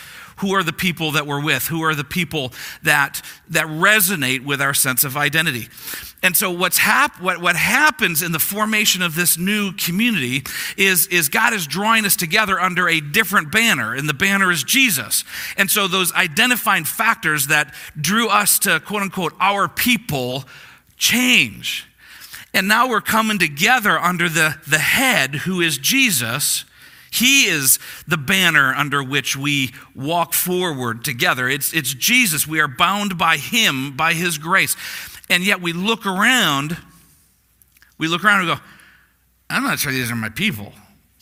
who 0.42 0.56
are 0.56 0.64
the 0.64 0.74
people 0.74 1.12
that 1.12 1.28
we're 1.28 1.44
with? 1.44 1.68
Who 1.68 1.84
are 1.84 1.94
the 1.94 2.04
people 2.04 2.52
that, 2.82 3.22
that 3.50 3.68
resonate 3.68 4.44
with 4.44 4.60
our 4.60 4.74
sense 4.74 5.04
of 5.04 5.16
identity? 5.16 5.68
And 6.24 6.36
so 6.36 6.50
what's 6.50 6.80
hap- 6.80 7.22
what, 7.22 7.40
what 7.40 7.56
happens 7.56 8.24
in 8.24 8.32
the 8.32 8.40
formation 8.40 9.04
of 9.04 9.16
this 9.16 9.38
new 9.38 9.72
community 9.74 10.44
is, 10.78 11.08
is 11.08 11.30
God 11.30 11.54
is 11.54 11.68
drawing 11.68 12.06
us 12.06 12.16
together 12.16 12.60
under 12.60 12.90
a 12.90 13.00
different 13.00 13.52
banner, 13.52 13.94
and 13.94 14.10
the 14.10 14.16
banner 14.16 14.52
is 14.52 14.64
Jesus. 14.64 15.24
And 15.58 15.70
so 15.70 15.88
those 15.88 16.12
identifying 16.14 16.86
factors 16.86 17.48
that 17.48 17.74
drew 18.00 18.28
us 18.28 18.58
to 18.60 18.80
quote 18.80 19.04
unquote 19.04 19.34
our 19.40 19.68
people 19.68 20.46
change. 20.98 21.88
And 22.52 22.68
now 22.68 22.90
we're 22.90 23.02
coming 23.02 23.38
together 23.38 23.98
under 23.98 24.28
the, 24.28 24.58
the 24.68 24.80
head 24.80 25.36
who 25.36 25.62
is 25.62 25.78
Jesus 25.78 26.66
he 27.12 27.46
is 27.46 27.78
the 28.08 28.18
banner 28.18 28.74
under 28.74 29.04
which 29.04 29.36
we 29.36 29.74
walk 29.94 30.34
forward 30.34 31.04
together. 31.04 31.50
It's, 31.50 31.74
it's 31.74 31.94
Jesus. 31.94 32.48
We 32.48 32.62
are 32.62 32.70
bound 32.70 33.18
by 33.18 33.36
Him, 33.38 33.98
by 33.98 34.14
His 34.14 34.38
grace. 34.38 34.78
And 35.30 35.44
yet 35.44 35.62
we 35.62 35.74
look 35.74 36.06
around, 36.06 36.78
we 37.98 38.08
look 38.08 38.24
around 38.24 38.48
and 38.48 38.58
go, 38.58 38.64
I'm 39.50 39.64
not 39.64 39.80
sure 39.80 39.92
these 39.92 40.10
are 40.10 40.16
my 40.16 40.30
people 40.30 40.74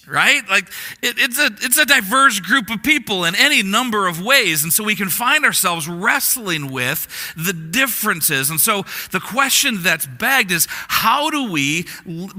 right? 0.10 0.48
Like 0.50 0.68
it, 1.02 1.16
it's 1.18 1.40
a 1.40 1.50
it's 1.62 1.78
a 1.78 1.86
diverse 1.86 2.40
group 2.40 2.70
of 2.70 2.84
people 2.84 3.26
in 3.26 3.36
any 3.36 3.64
number 3.64 4.08
of 4.08 4.22
ways, 4.22 4.64
and 4.64 4.74
so 4.74 4.84
we 4.84 4.96
can 4.96 5.10
find 5.10 5.46
ourselves 5.46 5.88
wrestling 5.88 6.72
with 6.72 7.08
the 7.36 7.54
differences. 7.54 8.50
And 8.50 8.60
so 8.60 8.84
the 9.12 9.20
question 9.20 9.84
that's 9.84 10.06
begged 10.06 10.52
is, 10.52 10.68
how 10.70 11.30
do 11.30 11.52
we 11.52 11.86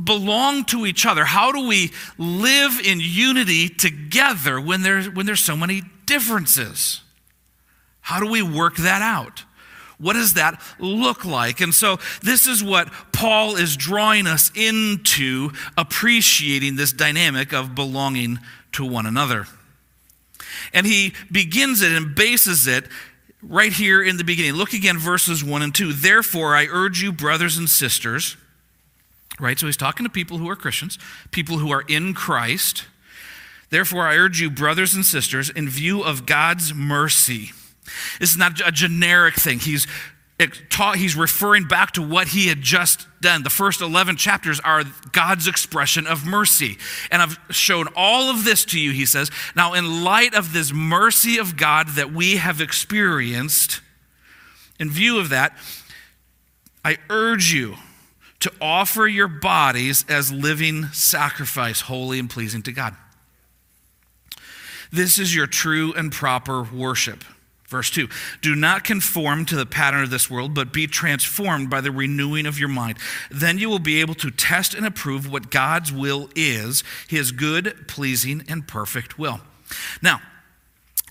belong 0.03 0.65
to 0.67 0.87
each 0.87 1.07
other? 1.07 1.25
How 1.25 1.53
do 1.53 1.67
we 1.67 1.93
live 2.19 2.81
in 2.85 2.99
unity 3.01 3.69
together 3.69 4.61
when 4.61 4.83
there's 4.83 5.09
when 5.11 5.27
there's 5.27 5.41
so 5.41 5.57
many 5.57 5.83
differences? 6.07 7.03
How 8.01 8.19
do 8.19 8.31
we 8.31 8.43
work 8.43 8.77
that 8.77 9.03
out? 9.03 9.45
What 10.01 10.15
does 10.15 10.35
that 10.35 10.61
look 10.79 11.27
like? 11.27 11.61
And 11.61 11.75
so, 11.75 11.99
this 12.23 12.47
is 12.47 12.65
what 12.65 12.91
Paul 13.13 13.57
is 13.57 13.77
drawing 13.77 14.27
us 14.27 14.51
into 14.55 15.51
appreciating 15.77 16.77
this 16.77 16.93
dynamic 16.93 17.53
of 17.53 17.75
belonging 17.75 18.39
to 18.73 18.85
one 18.85 19.05
another. 19.05 19.47
And 20.73 20.87
he 20.87 21.13
begins 21.31 21.83
it 21.83 21.93
and 21.93 22.15
bases 22.15 22.67
it 22.67 22.87
right 23.43 23.73
here 23.73 24.03
in 24.03 24.17
the 24.17 24.25
beginning. 24.25 24.55
Look 24.55 24.73
again, 24.73 24.99
verses 24.99 25.45
1 25.45 25.61
and 25.61 25.75
2. 25.75 25.93
Therefore, 25.93 26.57
I 26.57 26.67
urge 26.67 27.03
you, 27.03 27.13
brothers 27.13 27.59
and 27.59 27.69
sisters, 27.69 28.39
right? 29.39 29.59
So 29.59 29.67
he's 29.67 29.77
talking 29.77 30.05
to 30.05 30.11
people 30.11 30.39
who 30.39 30.49
are 30.49 30.57
Christians, 30.57 30.99
people 31.31 31.59
who 31.59 31.71
are 31.71 31.85
in 31.89 32.15
Christ. 32.15 32.87
Therefore, 33.69 34.07
I 34.07 34.17
urge 34.17 34.41
you, 34.41 34.51
brothers 34.51 34.95
and 34.95 35.05
sisters, 35.05 35.51
in 35.51 35.69
view 35.69 36.03
of 36.03 36.25
God's 36.25 36.73
mercy 36.73 37.51
this 38.19 38.31
is 38.31 38.37
not 38.37 38.61
a 38.67 38.73
generic 38.73 39.35
thing. 39.35 39.59
He's 39.59 39.87
taught, 40.71 40.97
he's 40.97 41.17
referring 41.17 41.65
back 41.65 41.93
to 41.93 42.03
what 42.03 42.29
he 42.29 42.47
had 42.47 42.63
just 42.63 43.07
done. 43.21 43.43
The 43.43 43.51
first 43.51 43.81
11 43.81 44.17
chapters 44.17 44.61
are 44.61 44.85
God's 45.13 45.47
expression 45.47 46.07
of 46.07 46.25
mercy. 46.25 46.79
And 47.11 47.21
I've 47.21 47.39
shown 47.51 47.89
all 47.95 48.31
of 48.31 48.45
this 48.45 48.65
to 48.67 48.81
you, 48.81 48.93
he 48.93 49.05
says. 49.05 49.31
Now, 49.55 49.75
in 49.75 50.03
light 50.03 50.35
of 50.35 50.53
this 50.53 50.73
mercy 50.73 51.39
of 51.39 51.57
God 51.57 51.89
that 51.89 52.13
we 52.13 52.37
have 52.37 52.61
experienced, 52.61 53.81
in 54.79 54.91
view 54.91 55.19
of 55.19 55.29
that, 55.29 55.57
I 56.85 56.97
urge 57.11 57.53
you 57.53 57.77
to 58.41 58.51
offer 58.61 59.07
your 59.07 59.29
bodies 59.29 60.07
as 60.09 60.33
living 60.33 60.87
sacrifice, 60.87 61.83
holy 61.83 62.19
and 62.19 62.31
pleasing 62.31 62.63
to 62.63 62.73
God. 62.73 62.97
This 64.91 65.19
is 65.19 65.35
your 65.35 65.47
true 65.47 65.93
and 65.93 66.11
proper 66.11 66.63
worship. 66.63 67.23
Verse 67.71 67.89
2 67.91 68.09
Do 68.43 68.55
not 68.55 68.85
conform 68.85 69.47
to 69.47 69.57
the 69.57 69.65
pattern 69.65 70.03
of 70.03 70.11
this 70.11 70.29
world, 70.29 70.53
but 70.55 70.73
be 70.73 70.87
transformed 70.87 71.71
by 71.71 71.81
the 71.81 71.93
renewing 71.93 72.45
of 72.45 72.59
your 72.59 72.69
mind. 72.69 72.99
Then 73.31 73.59
you 73.59 73.71
will 73.71 73.79
be 73.79 74.01
able 74.01 74.15
to 74.17 74.31
test 74.31 74.75
and 74.75 74.85
approve 74.85 75.31
what 75.31 75.51
God's 75.51 75.93
will 75.93 76.29
is, 76.35 76.83
his 77.09 77.31
good, 77.33 77.87
pleasing, 77.87 78.45
and 78.49 78.67
perfect 78.67 79.19
will. 79.19 79.41
Now, 80.03 80.21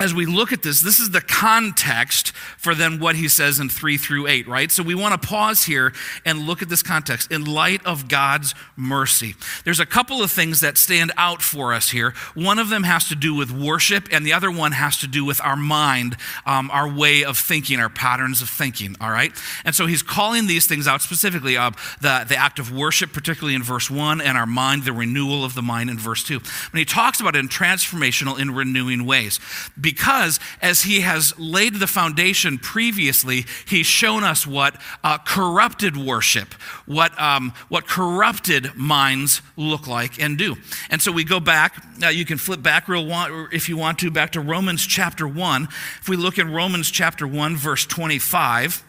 as 0.01 0.13
we 0.13 0.25
look 0.25 0.53
at 0.53 0.63
this, 0.63 0.79
this 0.79 1.01
is 1.01 1.09
the 1.09 1.19
context 1.19 2.31
for 2.57 2.73
then 2.73 3.01
what 3.01 3.17
he 3.17 3.27
says 3.27 3.59
in 3.59 3.67
3 3.67 3.97
through 3.97 4.27
8, 4.27 4.47
right? 4.47 4.71
So 4.71 4.81
we 4.81 4.95
want 4.95 5.21
to 5.21 5.27
pause 5.27 5.65
here 5.65 5.91
and 6.23 6.47
look 6.47 6.61
at 6.61 6.69
this 6.69 6.81
context 6.81 7.29
in 7.29 7.43
light 7.43 7.85
of 7.85 8.07
God's 8.07 8.55
mercy. 8.77 9.35
There's 9.65 9.81
a 9.81 9.85
couple 9.85 10.23
of 10.23 10.31
things 10.31 10.61
that 10.61 10.77
stand 10.77 11.11
out 11.17 11.41
for 11.41 11.73
us 11.73 11.89
here. 11.89 12.11
One 12.33 12.59
of 12.59 12.69
them 12.69 12.83
has 12.83 13.09
to 13.09 13.15
do 13.15 13.35
with 13.35 13.51
worship, 13.51 14.07
and 14.09 14.25
the 14.25 14.31
other 14.31 14.49
one 14.49 14.71
has 14.71 14.95
to 14.99 15.07
do 15.07 15.25
with 15.25 15.41
our 15.41 15.57
mind, 15.57 16.15
um, 16.45 16.71
our 16.71 16.87
way 16.87 17.25
of 17.25 17.37
thinking, 17.37 17.81
our 17.81 17.89
patterns 17.89 18.41
of 18.41 18.47
thinking, 18.47 18.95
all 19.01 19.11
right? 19.11 19.33
And 19.65 19.75
so 19.75 19.85
he's 19.85 20.01
calling 20.01 20.47
these 20.47 20.65
things 20.65 20.87
out 20.87 21.01
specifically 21.01 21.57
uh, 21.57 21.71
the, 21.99 22.25
the 22.25 22.37
act 22.37 22.57
of 22.57 22.71
worship, 22.71 23.11
particularly 23.11 23.53
in 23.53 23.63
verse 23.63 23.89
1, 23.89 24.21
and 24.21 24.37
our 24.37 24.45
mind, 24.45 24.85
the 24.85 24.93
renewal 24.93 25.43
of 25.43 25.55
the 25.55 25.61
mind 25.61 25.89
in 25.89 25.99
verse 25.99 26.23
2. 26.23 26.39
When 26.71 26.79
he 26.79 26.85
talks 26.85 27.19
about 27.19 27.35
it 27.35 27.39
in 27.39 27.49
transformational, 27.49 28.39
in 28.39 28.51
renewing 28.51 29.05
ways 29.05 29.41
because 29.89 30.39
as 30.61 30.83
he 30.83 31.01
has 31.01 31.33
laid 31.39 31.73
the 31.73 31.87
foundation 31.87 32.59
previously, 32.59 33.43
he's 33.65 33.87
shown 33.87 34.23
us 34.23 34.45
what 34.45 34.79
uh, 35.03 35.17
corrupted 35.17 35.97
worship, 35.97 36.53
what, 36.85 37.19
um, 37.19 37.51
what 37.69 37.87
corrupted 37.87 38.75
minds 38.75 39.41
look 39.57 39.87
like 39.87 40.21
and 40.21 40.37
do. 40.37 40.55
And 40.91 41.01
so 41.01 41.11
we 41.11 41.23
go 41.23 41.39
back, 41.39 41.83
uh, 42.03 42.09
you 42.09 42.23
can 42.23 42.37
flip 42.37 42.61
back 42.61 42.87
real 42.87 43.09
if 43.51 43.67
you 43.67 43.77
want 43.77 43.97
to, 43.99 44.11
back 44.11 44.33
to 44.33 44.41
Romans 44.41 44.85
chapter 44.85 45.27
1. 45.27 45.67
If 46.01 46.07
we 46.07 46.15
look 46.15 46.37
in 46.37 46.53
Romans 46.53 46.91
chapter 46.91 47.27
1, 47.27 47.57
verse 47.57 47.87
25, 47.87 48.83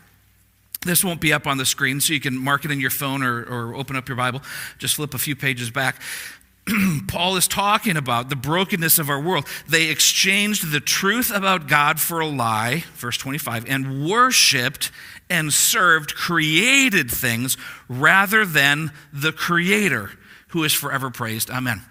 this 0.83 1.03
won't 1.03 1.23
be 1.23 1.33
up 1.33 1.47
on 1.47 1.57
the 1.57 1.65
screen, 1.65 2.01
so 2.01 2.13
you 2.13 2.21
can 2.21 2.37
mark 2.37 2.67
it 2.67 2.71
in 2.71 2.79
your 2.79 2.91
phone 2.91 3.23
or, 3.23 3.43
or 3.45 3.75
open 3.75 3.97
up 3.97 4.07
your 4.07 4.17
Bible. 4.17 4.43
Just 4.77 4.97
flip 4.97 5.15
a 5.15 5.19
few 5.19 5.35
pages 5.35 5.71
back. 5.71 5.97
Paul 7.09 7.37
is 7.37 7.49
talking 7.49 7.97
about 7.97 8.29
the 8.29 8.37
brokenness 8.37 8.99
of 8.99 9.09
our 9.09 9.21
world. 9.21 9.47
They 9.69 9.89
exchanged 9.89 10.71
the 10.73 10.81
truth 10.81 11.31
about 11.35 11.69
God 11.69 12.01
for 12.01 12.21
a 12.21 12.27
lie, 12.27 12.85
verse 12.95 13.17
25, 13.17 13.69
and 13.69 14.09
worshiped 14.09 14.91
and 15.29 15.53
served 15.53 16.15
created 16.15 17.11
things 17.11 17.57
rather 17.89 18.45
than 18.45 18.93
the 19.13 19.33
Creator 19.33 20.11
who 20.49 20.65
is 20.65 20.73
forever 20.73 21.11
praised. 21.11 21.51
Amen. 21.51 21.83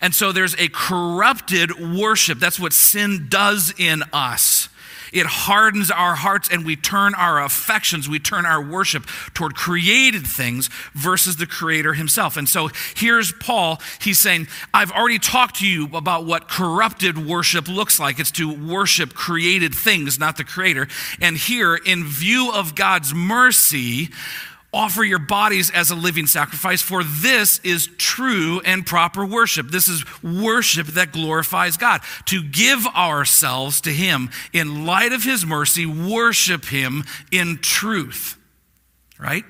And 0.00 0.14
so 0.14 0.32
there's 0.32 0.54
a 0.56 0.68
corrupted 0.68 1.96
worship. 1.96 2.38
That's 2.38 2.58
what 2.58 2.72
sin 2.72 3.26
does 3.28 3.72
in 3.78 4.02
us. 4.12 4.68
It 5.12 5.26
hardens 5.26 5.90
our 5.90 6.14
hearts 6.14 6.48
and 6.50 6.64
we 6.64 6.76
turn 6.76 7.14
our 7.14 7.42
affections, 7.42 8.08
we 8.08 8.18
turn 8.18 8.46
our 8.46 8.62
worship 8.62 9.06
toward 9.34 9.54
created 9.54 10.26
things 10.26 10.68
versus 10.94 11.36
the 11.36 11.46
Creator 11.46 11.94
Himself. 11.94 12.36
And 12.36 12.48
so 12.48 12.70
here's 12.96 13.32
Paul. 13.32 13.80
He's 14.00 14.18
saying, 14.18 14.48
I've 14.72 14.92
already 14.92 15.18
talked 15.18 15.56
to 15.56 15.66
you 15.66 15.88
about 15.94 16.26
what 16.26 16.48
corrupted 16.48 17.26
worship 17.26 17.68
looks 17.68 17.98
like. 17.98 18.18
It's 18.18 18.30
to 18.32 18.52
worship 18.52 19.14
created 19.14 19.74
things, 19.74 20.18
not 20.18 20.36
the 20.36 20.44
Creator. 20.44 20.88
And 21.20 21.36
here, 21.36 21.76
in 21.76 22.04
view 22.04 22.52
of 22.52 22.74
God's 22.74 23.14
mercy, 23.14 24.10
Offer 24.72 25.02
your 25.02 25.18
bodies 25.18 25.70
as 25.70 25.90
a 25.90 25.94
living 25.94 26.26
sacrifice, 26.26 26.82
for 26.82 27.02
this 27.02 27.58
is 27.64 27.88
true 27.96 28.60
and 28.66 28.84
proper 28.84 29.24
worship. 29.24 29.70
This 29.70 29.88
is 29.88 30.04
worship 30.22 30.88
that 30.88 31.12
glorifies 31.12 31.78
God. 31.78 32.02
To 32.26 32.42
give 32.42 32.86
ourselves 32.88 33.80
to 33.82 33.90
Him 33.90 34.30
in 34.52 34.84
light 34.84 35.12
of 35.12 35.24
His 35.24 35.46
mercy, 35.46 35.86
worship 35.86 36.66
Him 36.66 37.04
in 37.32 37.58
truth. 37.62 38.36
Right? 39.18 39.44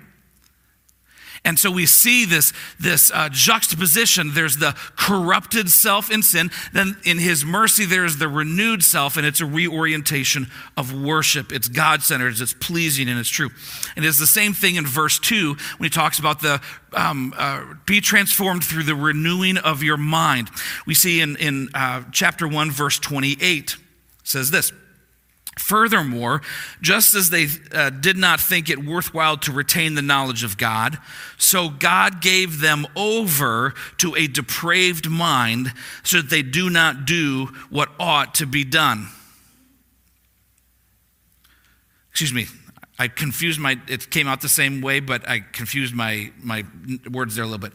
And 1.45 1.59
so 1.59 1.71
we 1.71 1.87
see 1.87 2.25
this, 2.25 2.53
this 2.79 3.11
uh, 3.13 3.29
juxtaposition. 3.31 4.35
There's 4.35 4.57
the 4.57 4.77
corrupted 4.97 5.71
self 5.71 6.11
in 6.11 6.23
sin. 6.23 6.51
Then 6.73 6.97
in 7.05 7.19
his 7.19 7.45
mercy, 7.45 7.87
there's 7.87 8.17
the 8.17 8.29
renewed 8.29 8.83
self, 8.83 9.17
and 9.17 9.25
it's 9.25 9.41
a 9.41 9.47
reorientation 9.47 10.49
of 10.77 10.93
worship. 10.93 11.53
It's 11.53 11.69
God 11.69 12.03
centered, 12.03 12.41
it's 12.41 12.55
pleasing, 12.55 13.09
and 13.09 13.19
it's 13.19 13.29
true. 13.29 13.51
And 13.97 14.05
it's 14.05 14.19
the 14.19 14.27
same 14.27 14.53
thing 14.53 14.77
in 14.77 14.87
verse 14.87 15.19
2 15.19 15.57
when 15.79 15.87
he 15.87 15.91
talks 15.91 16.19
about 16.19 16.41
the 16.41 16.61
um, 16.93 17.35
uh, 17.37 17.65
be 17.87 18.01
transformed 18.01 18.65
through 18.65 18.85
the 18.85 18.95
renewing 18.95 19.59
of 19.59 19.83
your 19.83 19.97
mind. 19.97 20.51
We 20.87 20.95
see 20.95 21.21
in, 21.21 21.37
in 21.37 21.69
uh, 21.75 22.05
chapter 22.13 22.49
1, 22.49 22.71
verse 22.71 22.99
28, 22.99 23.77
says 24.25 24.51
this. 24.51 24.73
Furthermore, 25.59 26.41
just 26.81 27.15
as 27.15 27.31
they 27.31 27.49
uh, 27.73 27.91
did 27.91 28.17
not 28.17 28.41
think 28.41 28.71
it 28.71 28.85
worthwhile 28.85 29.37
to 29.39 29.53
retain 29.53 29.95
the 29.95 30.03
knowledge 30.03 30.45
of 30.45 30.57
God, 30.57 30.99
so 31.37 31.69
God 31.69 32.21
gave 32.21 32.61
them 32.61 32.87
over 32.95 33.75
to 33.99 34.15
a 34.15 34.29
depraved 34.29 35.11
mind 35.11 35.73
so 36.05 36.19
that 36.19 36.31
they 36.31 36.43
do 36.43 36.71
not 36.71 37.07
do 37.07 37.47
what 37.71 37.89
ought 37.99 38.37
to 38.37 38.47
be 38.47 38.65
done. 38.65 39.09
Excuse 42.11 42.33
me, 42.33 42.47
I 42.99 43.09
confused 43.09 43.61
my, 43.61 43.81
it 43.89 44.11
came 44.11 44.29
out 44.29 44.41
the 44.41 44.49
same 44.49 44.81
way, 44.81 45.01
but 45.01 45.29
I 45.29 45.41
confused 45.41 45.95
my, 45.95 46.31
my 46.41 46.65
words 47.11 47.35
there 47.35 47.45
a 47.45 47.47
little 47.49 47.59
bit, 47.59 47.73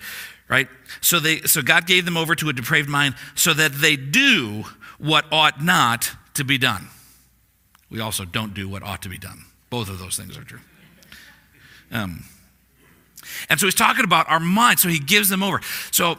right? 0.48 0.68
So, 1.02 1.20
they, 1.20 1.42
so 1.42 1.62
God 1.62 1.86
gave 1.86 2.06
them 2.06 2.16
over 2.16 2.34
to 2.36 2.50
a 2.50 2.54
depraved 2.54 2.90
mind 2.90 3.16
so 3.36 3.54
that 3.54 3.74
they 3.74 3.98
do 3.98 4.64
what 4.98 5.26
ought 5.32 5.62
not 5.62 6.12
to 6.36 6.46
be 6.46 6.58
done 6.58 6.88
we 7.94 8.02
also 8.02 8.26
don't 8.26 8.54
do 8.54 8.68
what 8.68 8.84
ought 8.84 9.04
to 9.04 9.10
be 9.10 9.18
done. 9.18 9.46
Both 9.70 9.90
of 9.90 10.00
those 10.00 10.18
things 10.18 10.38
are 10.38 10.44
true. 10.44 10.60
Um, 11.92 12.26
and 13.50 13.60
so 13.60 13.68
he's 13.68 13.76
talking 13.76 14.04
about 14.04 14.30
our 14.30 14.40
mind, 14.40 14.80
so 14.80 14.90
he 14.90 15.00
gives 15.00 15.30
them 15.30 15.44
over. 15.44 15.62
So 15.92 16.18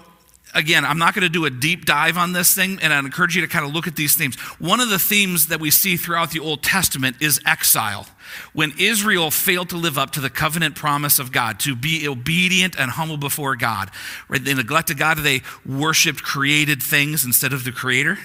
again, 0.55 0.85
I'm 0.85 0.99
not 0.99 1.15
going 1.15 1.23
to 1.23 1.29
do 1.29 1.45
a 1.45 1.51
deep 1.51 1.85
dive 1.85 2.17
on 2.17 2.33
this 2.33 2.55
thing, 2.55 2.79
and 2.81 2.93
I 2.93 2.99
encourage 2.99 3.35
you 3.35 3.43
to 3.43 3.49
kind 3.49 3.67
of 3.67 3.73
look 3.73 3.87
at 3.87 3.97
these 3.97 4.15
themes. 4.15 4.37
One 4.59 4.81
of 4.81 4.89
the 4.89 4.99
themes 4.99 5.49
that 5.49 5.61
we 5.61 5.71
see 5.71 5.97
throughout 5.97 6.31
the 6.31 6.41
Old 6.41 6.63
Testament 6.63 7.17
is 7.21 7.41
exile. 7.45 8.07
When 8.53 8.73
Israel 8.79 9.31
failed 9.31 9.71
to 9.71 9.77
live 9.77 9.99
up 9.99 10.13
to 10.13 10.21
the 10.21 10.31
covenant 10.31 10.77
promise 10.77 11.19
of 11.19 11.33
God, 11.33 11.59
to 11.61 11.75
be 11.75 12.07
obedient 12.09 12.79
and 12.79 12.93
humble 12.93 13.17
before 13.17 13.57
God, 13.57 13.91
right? 14.29 14.43
They 14.43 14.55
neglected 14.55 14.97
God, 14.97 15.19
they 15.19 15.43
worshiped 15.67 16.23
created 16.23 16.83
things 16.83 17.25
instead 17.25 17.53
of 17.53 17.65
the 17.65 17.73
Creator, 17.73 18.19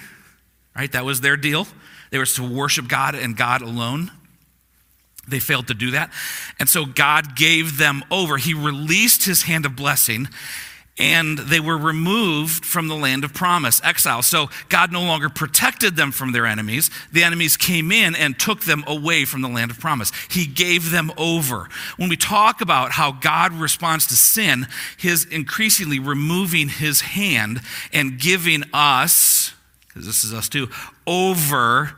right? 0.76 0.90
That 0.92 1.04
was 1.04 1.20
their 1.20 1.36
deal. 1.36 1.66
They 2.10 2.18
were 2.18 2.26
to 2.26 2.42
worship 2.42 2.88
God 2.88 3.14
and 3.14 3.36
God 3.36 3.62
alone. 3.62 4.10
They 5.28 5.38
failed 5.38 5.68
to 5.68 5.74
do 5.74 5.92
that. 5.92 6.12
And 6.58 6.68
so 6.68 6.84
God 6.84 7.36
gave 7.36 7.78
them 7.78 8.04
over. 8.10 8.36
He 8.36 8.54
released 8.54 9.24
his 9.24 9.42
hand 9.42 9.64
of 9.64 9.76
blessing 9.76 10.28
and 11.00 11.38
they 11.38 11.60
were 11.60 11.78
removed 11.78 12.64
from 12.64 12.88
the 12.88 12.94
land 12.94 13.24
of 13.24 13.32
promise, 13.32 13.80
exile. 13.82 14.20
So 14.20 14.50
God 14.68 14.92
no 14.92 15.02
longer 15.02 15.30
protected 15.30 15.96
them 15.96 16.12
from 16.12 16.32
their 16.32 16.44
enemies. 16.44 16.90
The 17.10 17.24
enemies 17.24 17.56
came 17.56 17.90
in 17.90 18.14
and 18.14 18.38
took 18.38 18.64
them 18.64 18.84
away 18.86 19.24
from 19.24 19.40
the 19.40 19.48
land 19.48 19.70
of 19.70 19.80
promise. 19.80 20.12
He 20.28 20.46
gave 20.46 20.90
them 20.90 21.10
over. 21.16 21.68
When 21.96 22.10
we 22.10 22.16
talk 22.16 22.60
about 22.60 22.92
how 22.92 23.12
God 23.12 23.54
responds 23.54 24.06
to 24.08 24.14
sin, 24.14 24.66
his 24.98 25.24
increasingly 25.24 25.98
removing 25.98 26.68
his 26.68 27.00
hand 27.00 27.62
and 27.94 28.18
giving 28.18 28.64
us, 28.74 29.54
because 29.88 30.04
this 30.04 30.22
is 30.22 30.34
us 30.34 30.50
too, 30.50 30.68
over 31.06 31.96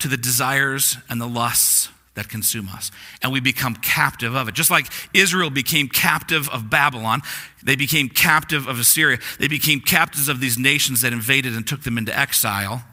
to 0.00 0.08
the 0.08 0.16
desires 0.16 0.96
and 1.08 1.20
the 1.20 1.26
lusts 1.26 1.88
that 2.14 2.28
consume 2.28 2.68
us. 2.68 2.90
And 3.22 3.32
we 3.32 3.40
become 3.40 3.74
captive 3.76 4.34
of 4.34 4.48
it. 4.48 4.54
Just 4.54 4.70
like 4.70 4.86
Israel 5.14 5.48
became 5.48 5.88
captive 5.88 6.48
of 6.50 6.68
Babylon, 6.68 7.22
they 7.62 7.76
became 7.76 8.08
captive 8.08 8.66
of 8.66 8.78
Assyria, 8.78 9.18
they 9.38 9.48
became 9.48 9.80
captives 9.80 10.28
of 10.28 10.40
these 10.40 10.58
nations 10.58 11.02
that 11.02 11.12
invaded 11.12 11.54
and 11.54 11.66
took 11.66 11.82
them 11.82 11.96
into 11.96 12.16
exile. 12.16 12.84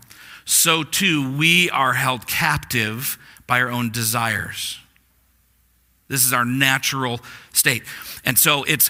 So 0.46 0.84
too, 0.84 1.36
we 1.36 1.70
are 1.72 1.94
held 1.94 2.28
captive 2.28 3.18
by 3.48 3.60
our 3.60 3.70
own 3.70 3.92
desires. 3.92 4.80
This 6.08 6.24
is 6.24 6.32
our 6.32 6.46
natural 6.46 7.20
state. 7.52 7.84
And 8.24 8.38
so 8.38 8.64
it's 8.64 8.90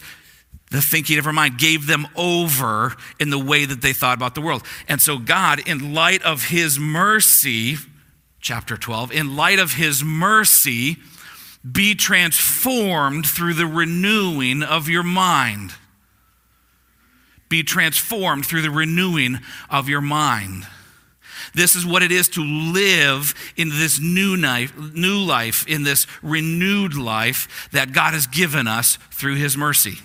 the 0.70 0.82
thinking 0.82 1.18
of 1.18 1.26
our 1.26 1.34
mind 1.34 1.58
gave 1.58 1.88
them 1.88 2.08
over 2.16 2.96
in 3.20 3.30
the 3.30 3.40
way 3.40 3.66
that 3.66 3.82
they 3.82 3.94
thought 3.94 4.18
about 4.18 4.36
the 4.36 4.42
world. 4.42 4.64
And 4.88 5.02
so, 5.02 5.18
God, 5.18 5.68
in 5.68 5.94
light 5.94 6.22
of 6.24 6.50
His 6.50 6.78
mercy, 6.78 7.78
chapter 8.48 8.78
12, 8.78 9.12
in 9.12 9.36
light 9.36 9.60
of 9.60 9.74
his 9.74 10.06
mercy, 10.06 10.96
be 11.70 11.94
transformed 11.94 13.26
through 13.26 13.54
the 13.54 13.66
renewing 13.66 14.64
of 14.64 14.88
your 14.88 15.04
mind. 15.04 15.74
Be 17.50 17.62
transformed 17.62 18.46
through 18.46 18.62
the 18.62 18.72
renewing 18.72 19.40
of 19.70 19.90
your 19.90 20.00
mind. 20.00 20.66
This 21.54 21.76
is 21.76 21.86
what 21.86 22.04
it 22.04 22.12
is 22.14 22.30
to 22.30 22.42
live 22.42 23.36
in 23.58 23.68
this 23.68 24.00
new 24.00 24.38
life, 24.38 24.74
new 24.94 25.18
life, 25.18 25.68
in 25.68 25.84
this 25.84 26.08
renewed 26.24 26.96
life 26.96 27.68
that 27.74 27.92
God 27.92 28.14
has 28.14 28.28
given 28.28 28.66
us 28.66 28.98
through 29.12 29.36
his 29.36 29.58
mercy. 29.58 29.98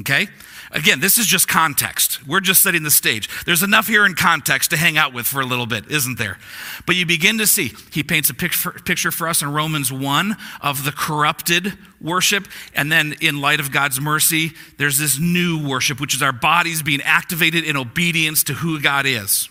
Okay? 0.00 0.28
again, 0.74 1.00
this 1.00 1.16
is 1.18 1.26
just 1.26 1.48
context. 1.48 2.26
We're 2.26 2.40
just 2.40 2.62
setting 2.62 2.82
the 2.82 2.90
stage. 2.90 3.28
There's 3.44 3.62
enough 3.62 3.86
here 3.86 4.04
in 4.04 4.14
context 4.14 4.70
to 4.70 4.76
hang 4.76 4.98
out 4.98 5.14
with 5.14 5.26
for 5.26 5.40
a 5.40 5.46
little 5.46 5.66
bit, 5.66 5.90
isn't 5.90 6.18
there? 6.18 6.38
But 6.84 6.96
you 6.96 7.06
begin 7.06 7.38
to 7.38 7.46
see, 7.46 7.72
he 7.92 8.02
paints 8.02 8.28
a 8.28 8.34
picture 8.34 9.10
for 9.10 9.28
us 9.28 9.40
in 9.40 9.52
Romans 9.52 9.92
1 9.92 10.36
of 10.60 10.84
the 10.84 10.92
corrupted 10.92 11.78
worship. 12.00 12.48
And 12.74 12.90
then, 12.90 13.14
in 13.20 13.40
light 13.40 13.60
of 13.60 13.72
God's 13.72 14.00
mercy, 14.00 14.52
there's 14.76 14.98
this 14.98 15.18
new 15.18 15.66
worship, 15.66 16.00
which 16.00 16.14
is 16.14 16.22
our 16.22 16.32
bodies 16.32 16.82
being 16.82 17.00
activated 17.02 17.64
in 17.64 17.76
obedience 17.76 18.42
to 18.44 18.54
who 18.54 18.80
God 18.80 19.06
is. 19.06 19.48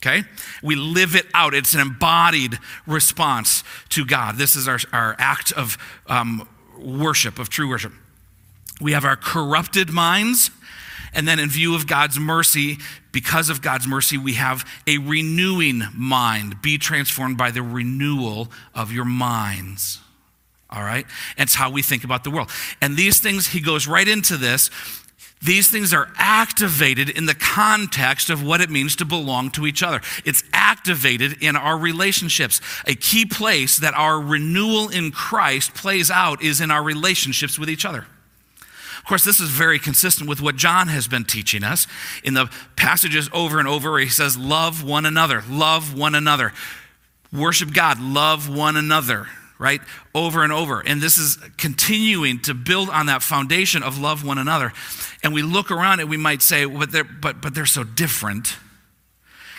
Okay? 0.00 0.24
We 0.62 0.74
live 0.76 1.14
it 1.14 1.26
out. 1.34 1.54
It's 1.54 1.74
an 1.74 1.80
embodied 1.80 2.58
response 2.86 3.62
to 3.90 4.04
God. 4.04 4.36
This 4.36 4.56
is 4.56 4.66
our, 4.66 4.78
our 4.92 5.14
act 5.18 5.52
of 5.52 5.78
um, 6.06 6.48
worship, 6.78 7.38
of 7.38 7.48
true 7.48 7.68
worship. 7.68 7.92
We 8.80 8.92
have 8.92 9.04
our 9.04 9.16
corrupted 9.16 9.90
minds. 9.90 10.50
And 11.14 11.28
then, 11.28 11.38
in 11.38 11.50
view 11.50 11.74
of 11.74 11.86
God's 11.86 12.18
mercy, 12.18 12.78
because 13.12 13.50
of 13.50 13.60
God's 13.60 13.86
mercy, 13.86 14.16
we 14.16 14.34
have 14.34 14.66
a 14.86 14.98
renewing 14.98 15.82
mind. 15.94 16.62
Be 16.62 16.78
transformed 16.78 17.36
by 17.36 17.50
the 17.50 17.62
renewal 17.62 18.50
of 18.74 18.90
your 18.90 19.04
minds. 19.04 20.00
All 20.70 20.82
right? 20.82 21.04
And 21.36 21.46
it's 21.46 21.54
how 21.54 21.70
we 21.70 21.82
think 21.82 22.02
about 22.02 22.24
the 22.24 22.30
world. 22.30 22.50
And 22.80 22.96
these 22.96 23.20
things, 23.20 23.48
he 23.48 23.60
goes 23.60 23.86
right 23.86 24.08
into 24.08 24.38
this. 24.38 24.70
These 25.42 25.68
things 25.68 25.92
are 25.92 26.08
activated 26.16 27.10
in 27.10 27.26
the 27.26 27.34
context 27.34 28.30
of 28.30 28.42
what 28.42 28.60
it 28.60 28.70
means 28.70 28.96
to 28.96 29.04
belong 29.04 29.50
to 29.50 29.66
each 29.66 29.82
other. 29.82 30.00
It's 30.24 30.44
activated 30.52 31.42
in 31.42 31.56
our 31.56 31.76
relationships. 31.76 32.60
A 32.86 32.94
key 32.94 33.26
place 33.26 33.76
that 33.78 33.92
our 33.94 34.20
renewal 34.20 34.88
in 34.88 35.10
Christ 35.10 35.74
plays 35.74 36.10
out 36.10 36.42
is 36.42 36.60
in 36.60 36.70
our 36.70 36.82
relationships 36.82 37.58
with 37.58 37.68
each 37.68 37.84
other. 37.84 38.06
Of 39.02 39.08
course, 39.08 39.24
this 39.24 39.40
is 39.40 39.50
very 39.50 39.80
consistent 39.80 40.28
with 40.28 40.40
what 40.40 40.54
John 40.54 40.86
has 40.86 41.08
been 41.08 41.24
teaching 41.24 41.64
us 41.64 41.88
in 42.22 42.34
the 42.34 42.48
passages 42.76 43.28
over 43.32 43.58
and 43.58 43.66
over 43.66 43.90
where 43.90 44.00
he 44.00 44.08
says, 44.08 44.38
Love 44.38 44.84
one 44.84 45.04
another, 45.04 45.42
love 45.50 45.98
one 45.98 46.14
another, 46.14 46.52
worship 47.32 47.72
God, 47.72 47.98
love 48.00 48.48
one 48.48 48.76
another, 48.76 49.26
right? 49.58 49.80
Over 50.14 50.44
and 50.44 50.52
over. 50.52 50.80
And 50.86 51.02
this 51.02 51.18
is 51.18 51.36
continuing 51.58 52.38
to 52.42 52.54
build 52.54 52.90
on 52.90 53.06
that 53.06 53.24
foundation 53.24 53.82
of 53.82 53.98
love 53.98 54.24
one 54.24 54.38
another. 54.38 54.72
And 55.24 55.34
we 55.34 55.42
look 55.42 55.72
around 55.72 55.98
and 55.98 56.08
we 56.08 56.16
might 56.16 56.40
say, 56.40 56.64
but 56.64 56.92
they're, 56.92 57.02
but, 57.02 57.42
but 57.42 57.56
they're 57.56 57.66
so 57.66 57.82
different. 57.82 58.56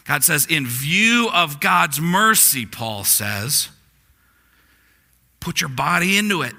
God 0.06 0.24
says, 0.24 0.46
in 0.46 0.66
view 0.66 1.30
of 1.34 1.60
God's 1.60 2.00
mercy, 2.00 2.66
Paul 2.66 3.04
says, 3.04 3.68
put 5.42 5.60
your 5.60 5.70
body 5.70 6.18
into 6.18 6.44
it 6.44 6.54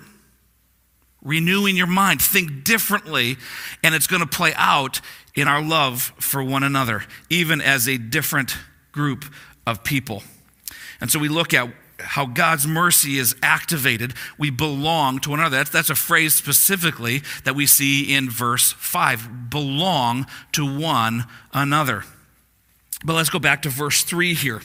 renewing 1.25 1.77
your 1.77 1.87
mind. 1.87 2.23
Think 2.23 2.65
differently, 2.65 3.37
and 3.83 3.95
it's 3.95 4.07
going 4.07 4.23
to 4.23 4.29
play 4.29 4.53
out 4.57 5.01
in 5.35 5.49
our 5.49 5.63
love 5.63 6.13
for 6.19 6.45
one 6.45 6.63
another, 6.63 7.05
even 7.29 7.61
as 7.61 7.89
a 7.89 7.99
different 7.99 8.57
group 8.93 9.25
of 9.67 9.83
people. 9.83 10.23
And 11.01 11.11
so 11.11 11.19
we 11.19 11.29
look 11.29 11.53
at 11.53 11.69
how 11.99 12.27
God's 12.27 12.67
mercy 12.67 13.19
is 13.19 13.35
activated. 13.43 14.15
We 14.39 14.51
belong 14.51 15.19
to 15.21 15.31
one 15.31 15.41
another. 15.41 15.57
That's, 15.57 15.71
that's 15.71 15.91
a 15.91 15.95
phrase 15.95 16.35
specifically 16.35 17.23
that 17.45 17.55
we 17.55 17.67
see 17.67 18.15
in 18.15 18.29
verse 18.29 18.73
5 18.73 19.51
belong 19.51 20.27
to 20.53 20.79
one 20.79 21.25
another. 21.53 22.05
But 23.05 23.15
let's 23.15 23.31
go 23.31 23.39
back 23.39 23.63
to 23.63 23.69
verse 23.69 24.03
3 24.03 24.35
here. 24.35 24.63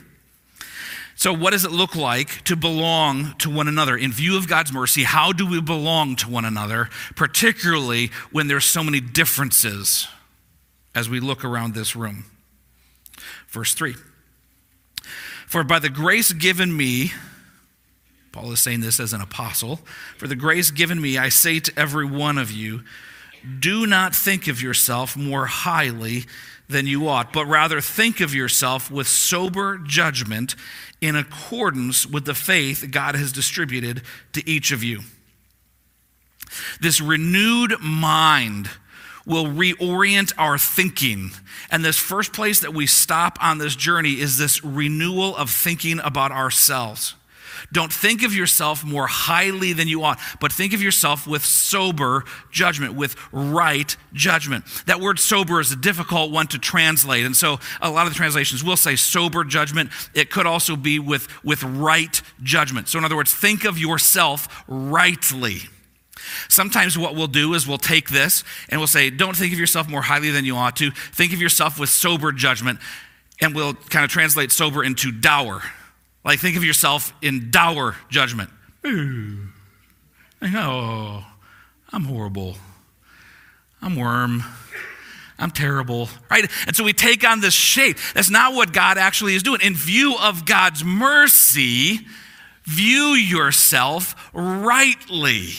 So, 1.20 1.34
what 1.34 1.52
does 1.52 1.66
it 1.66 1.72
look 1.72 1.98
like 1.98 2.46
to 2.46 2.56
belong 2.56 3.34
to 3.40 3.50
one 3.50 3.68
another? 3.68 3.98
In 3.98 4.10
view 4.10 4.38
of 4.38 4.48
God's 4.48 4.72
mercy, 4.72 5.04
how 5.04 5.34
do 5.34 5.46
we 5.46 5.60
belong 5.60 6.16
to 6.16 6.30
one 6.30 6.46
another, 6.46 6.90
particularly 7.18 8.10
when 8.32 8.48
there's 8.48 8.64
so 8.64 8.86
many 8.86 9.02
differences 9.02 10.08
as 10.96 11.10
we 11.10 11.20
look 11.20 11.44
around 11.44 11.74
this 11.74 11.94
room? 11.94 12.24
Verse 13.50 13.74
3 13.74 13.96
For 15.46 15.66
by 15.66 15.80
the 15.80 15.90
grace 15.90 16.32
given 16.32 16.78
me, 16.78 17.12
Paul 18.32 18.54
is 18.54 18.62
saying 18.62 18.80
this 18.80 18.98
as 18.98 19.12
an 19.12 19.20
apostle, 19.20 19.82
for 20.16 20.28
the 20.30 20.38
grace 20.38 20.72
given 20.72 21.02
me, 21.02 21.18
I 21.18 21.28
say 21.28 21.60
to 21.60 21.74
every 21.78 22.06
one 22.06 22.38
of 22.38 22.50
you, 22.50 22.86
do 23.60 23.86
not 23.86 24.16
think 24.16 24.48
of 24.48 24.62
yourself 24.62 25.18
more 25.18 25.48
highly 25.48 26.24
than 26.70 26.86
you 26.88 27.08
ought, 27.08 27.34
but 27.34 27.46
rather 27.48 27.82
think 27.82 28.22
of 28.22 28.34
yourself 28.34 28.92
with 28.92 29.08
sober 29.08 29.80
judgment 29.80 30.56
in 31.02 31.16
accordance 31.16 32.06
with 32.06 32.26
the 32.26 32.36
faith 32.36 32.88
God 32.92 33.16
has 33.16 33.32
distributed 33.32 34.04
to 34.34 34.48
each 34.48 34.72
of 34.72 34.84
you. 34.84 35.02
This 36.80 37.02
renewed 37.02 37.80
mind 37.82 38.70
will 39.26 39.46
reorient 39.46 40.34
our 40.38 40.58
thinking. 40.58 41.32
And 41.70 41.84
this 41.84 41.98
first 41.98 42.34
place 42.34 42.60
that 42.62 42.74
we 42.74 42.88
stop 42.88 43.38
on 43.42 43.58
this 43.58 43.76
journey 43.76 44.20
is 44.20 44.38
this 44.38 44.64
renewal 44.64 45.36
of 45.36 45.50
thinking 45.50 46.00
about 46.00 46.32
ourselves. 46.32 47.16
Don't 47.72 47.92
think 47.92 48.24
of 48.24 48.34
yourself 48.34 48.84
more 48.84 49.08
highly 49.08 49.74
than 49.74 49.88
you 49.88 50.04
ought, 50.04 50.20
but 50.40 50.52
think 50.52 50.74
of 50.74 50.82
yourself 50.82 51.28
with 51.28 51.44
sober 51.46 52.24
judgment, 52.52 52.96
with 52.96 53.16
right 53.32 53.96
judgment. 54.14 54.66
That 54.86 55.00
word 55.00 55.20
sober 55.20 55.60
is 55.60 55.72
a 55.72 55.76
difficult 55.76 56.32
one 56.32 56.48
to 56.48 56.60
translate. 56.60 57.26
And 57.26 57.36
so 57.36 57.60
a 57.82 57.90
lot 57.90 58.08
of 58.08 58.14
the 58.14 58.18
translations 58.18 58.64
will 58.64 58.78
say 58.78 58.96
sober 58.96 59.44
judgment. 59.44 59.92
It 60.14 60.30
could 60.30 60.46
also 60.46 60.76
be 60.76 61.00
with, 61.00 61.28
with 61.44 61.64
right 61.64 62.22
judgment. 62.44 62.88
So, 62.88 62.98
in 63.00 63.06
other 63.06 63.16
words, 63.16 63.34
think 63.34 63.66
of 63.66 63.78
yourself 63.78 64.64
rightly. 64.68 65.62
Sometimes 66.48 66.98
what 66.98 67.16
we'll 67.16 67.28
do 67.28 67.54
is 67.54 67.68
we'll 67.68 67.78
take 67.78 68.10
this 68.10 68.44
and 68.70 68.80
we'll 68.80 68.88
say, 68.88 69.10
don't 69.10 69.36
think 69.36 69.54
of 69.54 69.60
yourself 69.60 69.90
more 69.90 70.02
highly 70.02 70.32
than 70.32 70.46
you 70.46 70.56
ought 70.56 70.76
to. 70.78 70.92
Think 70.92 71.34
of 71.34 71.42
yourself 71.42 71.80
with 71.80 71.90
sober 71.90 72.32
judgment. 72.32 72.80
And 73.42 73.56
we'll 73.56 73.74
kind 73.74 74.04
of 74.04 74.12
translate 74.12 74.52
sober 74.52 74.84
into 74.84 75.12
dour. 75.12 75.62
Like, 76.30 76.42
think 76.42 76.58
of 76.58 76.64
yourself 76.64 77.12
in 77.24 77.50
dour 77.50 77.96
judgment. 78.12 78.52
Ooh. 78.86 79.48
oh, 80.44 81.26
I'm 81.92 82.04
horrible. 82.04 82.56
I'm 83.82 83.96
worm. 83.96 84.44
I'm 85.40 85.50
terrible, 85.50 86.08
right? 86.30 86.48
And 86.68 86.76
so 86.76 86.84
we 86.84 86.94
take 86.94 87.28
on 87.28 87.42
this 87.42 87.56
shape. 87.56 87.98
That's 88.14 88.30
not 88.30 88.54
what 88.54 88.74
God 88.74 89.00
actually 89.00 89.34
is 89.34 89.42
doing. 89.42 89.62
In 89.62 89.74
view 89.74 90.18
of 90.22 90.46
God's 90.46 90.84
mercy, 90.84 92.02
view 92.64 93.16
yourself 93.16 94.30
rightly 94.32 95.54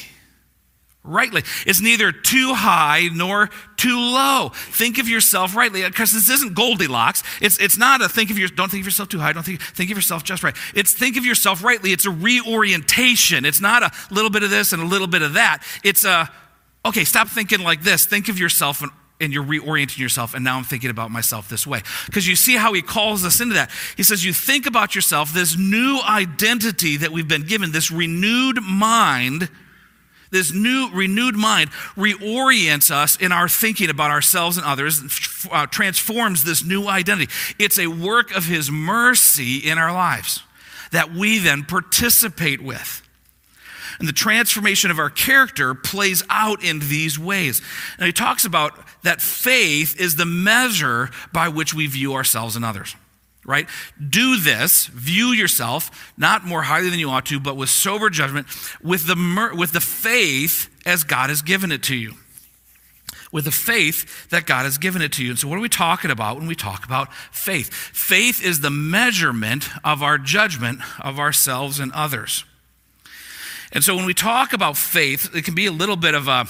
rightly. 1.03 1.43
It's 1.67 1.81
neither 1.81 2.13
too 2.13 2.55
high 2.55 3.09
nor 3.13 3.49
too 3.77 3.99
low. 3.99 4.51
Think 4.55 4.99
of 4.99 5.09
yourself 5.09 5.57
rightly, 5.57 5.83
because 5.83 6.13
this 6.13 6.29
isn't 6.29 6.55
Goldilocks. 6.55 7.23
It's, 7.41 7.59
it's 7.59 7.79
not 7.79 8.03
a 8.03 8.09
think 8.09 8.31
of 8.31 8.39
your, 8.39 8.49
don't 8.49 8.71
think 8.71 8.83
of 8.83 8.87
yourself 8.87 9.09
too 9.09 9.19
high, 9.19 9.33
don't 9.33 9.43
think, 9.43 9.63
think 9.63 9.91
of 9.91 9.97
yourself 9.97 10.25
just 10.25 10.43
right. 10.43 10.55
It's 10.75 10.93
think 10.93 11.17
of 11.17 11.25
yourself 11.25 11.65
rightly. 11.65 11.93
It's 11.93 12.07
a 12.07 12.11
reorientation. 12.11 13.45
It's 13.45 13.61
not 13.61 13.83
a 13.83 13.91
little 14.11 14.31
bit 14.31 14.43
of 14.43 14.51
this 14.51 14.73
and 14.73 14.83
a 14.83 14.87
little 14.87 15.07
bit 15.07 15.23
of 15.23 15.35
that. 15.35 15.63
It's 15.83 16.05
a, 16.05 16.31
okay, 16.85 17.05
stop 17.05 17.29
thinking 17.29 17.61
like 17.61 17.83
this. 17.83 18.05
Think 18.05 18.29
of 18.29 18.39
yourself 18.39 18.83
and 18.83 18.91
and 19.23 19.35
you're 19.35 19.45
reorienting 19.45 19.99
yourself, 19.99 20.33
and 20.33 20.43
now 20.43 20.57
I'm 20.57 20.65
thinking 20.65 20.89
about 20.89 21.11
myself 21.11 21.47
this 21.51 21.67
way. 21.67 21.83
Because 22.07 22.27
you 22.27 22.35
see 22.35 22.57
how 22.57 22.73
he 22.73 22.81
calls 22.81 23.23
us 23.23 23.39
into 23.43 23.53
that. 23.53 23.71
He 23.95 24.03
says, 24.03 24.25
You 24.25 24.33
think 24.33 24.65
about 24.65 24.95
yourself, 24.95 25.35
this 25.35 25.59
new 25.59 26.01
identity 26.09 26.97
that 26.97 27.11
we've 27.11 27.29
been 27.29 27.45
given, 27.45 27.71
this 27.71 27.91
renewed 27.91 28.63
mind 28.63 29.51
this 30.31 30.53
new, 30.53 30.91
renewed 30.93 31.35
mind 31.35 31.71
reorients 31.97 32.91
us 32.91 33.17
in 33.17 33.33
our 33.33 33.49
thinking 33.49 33.91
about 33.91 34.11
ourselves 34.11 34.57
and 34.57 34.67
others, 34.67 35.03
uh, 35.51 35.67
transforms 35.67 36.45
this 36.45 36.65
new 36.65 36.89
identity. 36.89 37.33
It's 37.59 37.79
a 37.79 37.89
work 37.89 38.35
of 38.37 38.47
His 38.47 38.71
mercy 38.71 39.59
in 39.59 39.79
our 39.79 39.93
lives 39.93 40.43
that 40.93 41.13
we 41.13 41.39
then 41.39 41.65
participate 41.65 42.63
with. 42.63 43.03
And 43.99 44.09
the 44.09 44.13
transformation 44.13 44.91
of 44.91 44.99
our 44.99 45.11
character 45.11 45.75
plays 45.75 46.23
out 46.31 46.65
in 46.65 46.79
these 46.79 47.19
ways. 47.19 47.61
And 47.99 48.07
he 48.07 48.13
talks 48.13 48.47
about 48.47 48.73
that 49.03 49.21
faith 49.21 50.01
is 50.01 50.17
the 50.17 50.25
measure 50.25 51.11
by 51.33 51.49
which 51.49 51.75
we 51.75 51.87
view 51.87 52.15
ourselves 52.15 52.57
and 52.57 52.65
others 52.65 52.97
right? 53.51 53.69
Do 54.09 54.39
this, 54.39 54.87
view 54.87 55.29
yourself 55.29 56.13
not 56.17 56.45
more 56.45 56.63
highly 56.63 56.89
than 56.89 56.99
you 56.99 57.11
ought 57.11 57.27
to, 57.27 57.41
but 57.41 57.57
with 57.57 57.69
sober 57.69 58.09
judgment, 58.09 58.47
with 58.83 59.07
the, 59.07 59.55
with 59.57 59.73
the 59.73 59.81
faith 59.81 60.71
as 60.87 61.05
God 61.05 61.29
has 61.29 61.43
given 61.43 61.73
it 61.73 61.83
to 61.85 61.97
you. 61.97 62.15
With 63.33 63.45
the 63.45 63.53
faith 63.53 64.29
that 64.31 64.47
God 64.47 64.65
has 64.65 64.79
given 64.79 65.03
it 65.03 65.13
to 65.13 65.25
you. 65.25 65.31
And 65.31 65.39
so, 65.39 65.47
what 65.47 65.57
are 65.57 65.63
we 65.63 65.69
talking 65.69 66.11
about 66.11 66.37
when 66.37 66.49
we 66.49 66.57
talk 66.57 66.85
about 66.85 67.13
faith? 67.31 67.73
Faith 67.73 68.45
is 68.45 68.61
the 68.61 68.71
measurement 68.71 69.69
of 69.85 70.03
our 70.03 70.19
judgment 70.19 70.81
of 71.01 71.21
ourselves 71.21 71.79
and 71.79 71.93
others. 71.93 72.45
And 73.73 73.85
so, 73.85 73.95
when 73.95 74.05
we 74.05 74.15
talk 74.15 74.53
about 74.53 74.77
faith, 74.77 75.33
it 75.33 75.45
can 75.45 75.55
be 75.55 75.67
a 75.67 75.73
little 75.73 75.95
bit 75.95 76.15
of 76.15 76.27
a 76.27 76.47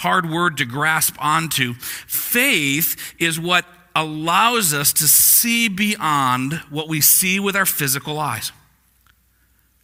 hard 0.00 0.28
word 0.28 0.56
to 0.56 0.64
grasp 0.64 1.14
onto. 1.20 1.74
Faith 1.74 3.14
is 3.20 3.38
what 3.38 3.64
allows 3.94 4.74
us 4.74 4.92
to 4.94 5.08
see 5.08 5.68
beyond 5.68 6.54
what 6.70 6.88
we 6.88 7.00
see 7.00 7.38
with 7.38 7.56
our 7.56 7.66
physical 7.66 8.18
eyes. 8.18 8.52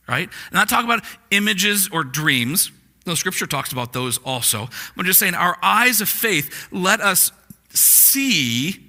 Right? 0.09 0.29
And 0.46 0.55
not 0.55 0.68
talk 0.68 0.85
about 0.85 1.05
images 1.31 1.88
or 1.92 2.03
dreams. 2.03 2.73
No, 3.07 3.14
scripture 3.14 3.46
talks 3.46 3.73
about 3.73 3.92
those 3.92 4.18
also. 4.18 4.68
I'm 4.96 5.05
just 5.05 5.20
saying, 5.20 5.35
our 5.35 5.57
eyes 5.62 6.01
of 6.01 6.09
faith 6.09 6.68
let 6.73 7.01
us 7.01 7.33
see 7.70 8.85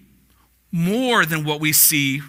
more 0.71 1.25
than 1.25 1.43
what 1.43 1.59
we 1.59 1.73
see 1.73 2.21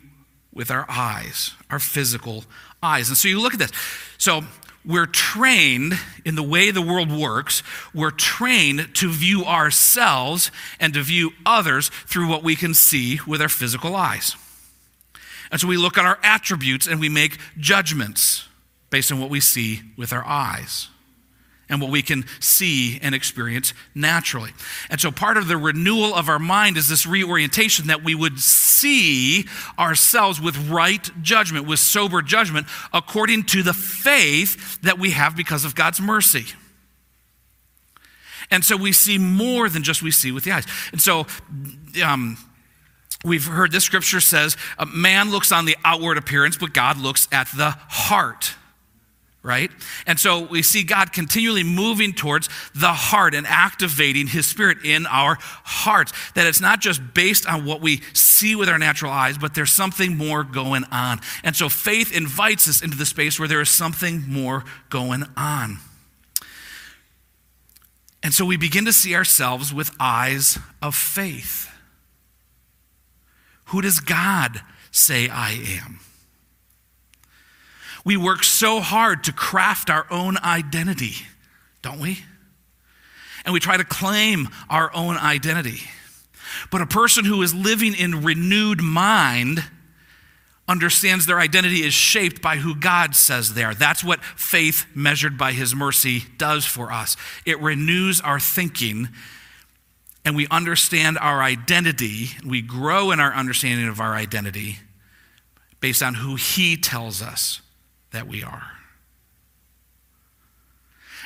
with 0.53 0.71
our 0.71 0.85
eyes, 0.89 1.55
our 1.71 1.79
physical 1.79 2.45
eyes. 2.83 3.09
And 3.09 3.17
so 3.17 3.29
you 3.29 3.41
look 3.41 3.55
at 3.55 3.59
this. 3.59 3.73
So 4.19 4.43
we're 4.85 5.07
trained 5.07 5.95
in 6.25 6.35
the 6.35 6.43
way 6.43 6.71
the 6.71 6.83
world 6.83 7.11
works, 7.11 7.63
we're 7.95 8.11
trained 8.11 8.95
to 8.97 9.11
view 9.11 9.45
ourselves 9.45 10.51
and 10.81 10.95
to 10.95 11.03
view 11.03 11.33
others 11.47 11.91
through 12.07 12.29
what 12.29 12.43
we 12.43 12.57
can 12.57 12.75
see 12.75 13.21
with 13.27 13.41
our 13.41 13.49
physical 13.49 13.95
eyes. 13.95 14.37
And 15.51 15.61
so 15.61 15.69
we 15.69 15.77
look 15.77 15.99
at 15.99 16.05
our 16.05 16.19
attributes 16.23 16.87
and 16.87 16.99
we 16.99 17.09
make 17.09 17.39
judgments 17.59 18.49
based 18.91 19.13
on 19.13 19.21
what 19.21 19.31
we 19.31 19.41
see 19.41 19.83
with 19.97 20.13
our 20.13 20.25
eyes 20.25 20.89
and 21.73 21.81
what 21.81 21.91
we 21.91 22.03
can 22.03 22.27
see 22.39 22.99
and 23.01 23.15
experience 23.15 23.73
naturally. 23.95 24.51
And 24.91 25.01
so 25.01 25.11
part 25.11 25.39
of 25.39 25.49
the 25.49 25.57
renewal 25.57 26.15
of 26.15 26.29
our 26.29 26.39
mind 26.39 26.77
is 26.77 26.87
this 26.87 27.07
reorientation 27.07 27.87
that 27.87 28.05
we 28.05 28.15
would 28.15 28.39
see 28.39 29.47
ourselves 29.79 30.39
with 30.39 30.69
right 30.69 31.11
judgment, 31.23 31.67
with 31.67 31.79
sober 31.81 32.21
judgment, 32.21 32.67
according 32.93 33.45
to 33.45 33.63
the 33.63 33.73
faith 33.73 34.83
that 34.83 34.99
we 34.99 35.13
have 35.13 35.35
because 35.35 35.65
of 35.65 35.75
God's 35.75 35.99
mercy. 35.99 36.45
And 38.51 38.63
so 38.63 38.77
we 38.77 38.93
see 38.93 39.17
more 39.17 39.71
than 39.71 39.83
just 39.83 40.03
we 40.03 40.11
see 40.11 40.31
with 40.31 40.45
the 40.45 40.53
eyes. 40.53 40.67
And 40.93 41.01
so, 41.01 41.27
um, 42.05 42.37
We've 43.25 43.47
heard 43.47 43.71
this 43.71 43.85
scripture 43.85 44.19
says, 44.19 44.57
man 44.93 45.31
looks 45.31 45.53
on 45.53 45.65
the 45.65 45.77
outward 45.85 46.19
appearance, 46.19 46.57
but 46.57 46.75
God 46.75 46.99
looks 46.99 47.29
at 47.31 47.47
the 47.57 47.71
heart 47.71 48.57
right? 49.43 49.71
And 50.07 50.21
so 50.21 50.41
we 50.47 50.63
see 50.63 50.85
God 50.85 51.13
continually 51.13 51.65
moving 51.65 52.13
towards 52.13 52.49
the 52.75 52.93
heart 52.93 53.35
and 53.35 53.47
activating 53.47 54.29
his 54.29 54.47
spirit 54.47 54.79
in 54.85 55.07
our 55.07 55.37
hearts. 55.41 56.13
That 56.35 56.47
it's 56.47 56.61
not 56.61 56.81
just 56.81 57.01
based 57.13 57.47
on 57.49 57.65
what 57.65 57.81
we 57.81 58.03
see 58.13 58.55
with 58.55 58.69
our 58.69 58.79
natural 58.79 59.11
eyes, 59.11 59.39
but 59.39 59.55
there's 59.55 59.73
something 59.73 60.17
more 60.17 60.45
going 60.45 60.85
on. 60.93 61.21
And 61.43 61.57
so 61.57 61.69
faith 61.69 62.17
invites 62.17 62.69
us 62.69 62.83
into 62.83 62.97
the 62.97 63.07
space 63.07 63.39
where 63.39 63.49
there 63.49 63.61
is 63.61 63.71
something 63.71 64.25
more 64.29 64.65
going 64.91 65.25
on. 65.37 65.79
And 68.23 68.33
so 68.33 68.45
we 68.45 68.57
begin 68.57 68.85
to 68.85 68.93
see 68.93 69.17
ourselves 69.17 69.75
with 69.75 69.91
eyes 69.99 70.59
of 70.81 70.95
faith. 70.95 71.69
Who 73.67 73.83
does 73.83 73.99
God 73.99 74.61
say 74.93 75.29
I 75.29 75.51
am? 75.51 75.99
We 78.05 78.17
work 78.17 78.45
so 78.45 78.81
hard 78.81 79.25
to 79.25 79.33
craft 79.33 79.91
our 79.91 80.07
own 80.11 80.37
identity, 80.39 81.15
don't 81.83 82.01
we? 82.01 82.19
And 83.45 83.53
we 83.53 83.61
try 83.61 83.77
to 83.77 83.85
claim 83.85 84.49
our 84.69 84.95
own 84.95 85.17
identity. 85.17 85.81
But 86.71 86.81
a 86.81 86.87
person 86.87 87.25
who 87.25 87.43
is 87.43 87.55
living 87.55 87.95
in 87.95 88.23
renewed 88.23 88.83
mind 88.83 89.65
understands 90.69 91.27
their 91.27 91.41
identity 91.41 91.83
is 91.83 91.93
shaped 91.93 92.41
by 92.41 92.57
who 92.57 92.75
God 92.75 93.15
says 93.15 93.55
they 93.55 93.65
are. 93.65 93.75
That's 93.75 94.05
what 94.05 94.25
faith 94.25 94.87
measured 94.95 95.37
by 95.37 95.53
his 95.53 95.75
mercy 95.75 96.25
does 96.39 96.65
for 96.65 96.93
us. 96.93 97.17
It 97.45 97.61
renews 97.61 98.21
our 98.21 98.39
thinking 98.39 99.09
and 100.25 100.37
we 100.37 100.47
understand 100.49 101.19
our 101.19 101.43
identity. 101.43 102.29
We 102.47 102.63
grow 102.63 103.11
in 103.11 103.19
our 103.19 103.33
understanding 103.33 103.89
of 103.89 104.01
our 104.01 104.15
identity 104.15 104.79
based 105.81 106.03
on 106.03 106.15
who 106.15 106.37
he 106.37 106.77
tells 106.77 107.21
us 107.21 107.62
that 108.13 108.27
we 108.27 108.43
are. 108.43 108.73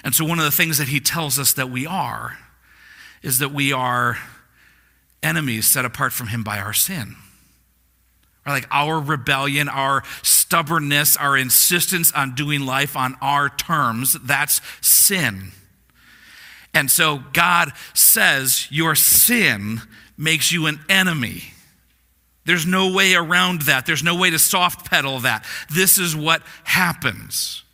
And 0.04 0.14
so, 0.14 0.24
one 0.24 0.38
of 0.38 0.44
the 0.44 0.50
things 0.50 0.78
that 0.78 0.88
he 0.88 1.00
tells 1.00 1.38
us 1.38 1.52
that 1.54 1.70
we 1.70 1.86
are 1.86 2.38
is 3.22 3.38
that 3.38 3.52
we 3.52 3.72
are 3.72 4.18
enemies 5.22 5.66
set 5.70 5.84
apart 5.84 6.12
from 6.12 6.28
him 6.28 6.44
by 6.44 6.58
our 6.58 6.72
sin. 6.72 7.16
Or 8.46 8.52
like 8.52 8.68
our 8.70 9.00
rebellion, 9.00 9.68
our 9.68 10.04
stubbornness, 10.22 11.16
our 11.16 11.36
insistence 11.36 12.12
on 12.12 12.34
doing 12.34 12.60
life 12.60 12.96
on 12.96 13.16
our 13.20 13.48
terms, 13.48 14.16
that's 14.22 14.60
sin. 14.80 15.50
And 16.72 16.90
so 16.90 17.22
God 17.32 17.72
says 17.94 18.68
your 18.70 18.94
sin 18.94 19.80
makes 20.16 20.52
you 20.52 20.66
an 20.66 20.78
enemy. 20.88 21.44
There's 22.46 22.64
no 22.64 22.92
way 22.92 23.14
around 23.14 23.62
that. 23.62 23.86
There's 23.86 24.02
no 24.02 24.16
way 24.16 24.30
to 24.30 24.38
soft 24.38 24.88
pedal 24.88 25.20
that. 25.20 25.44
This 25.68 25.98
is 25.98 26.16
what 26.16 26.42
happens. 26.64 27.64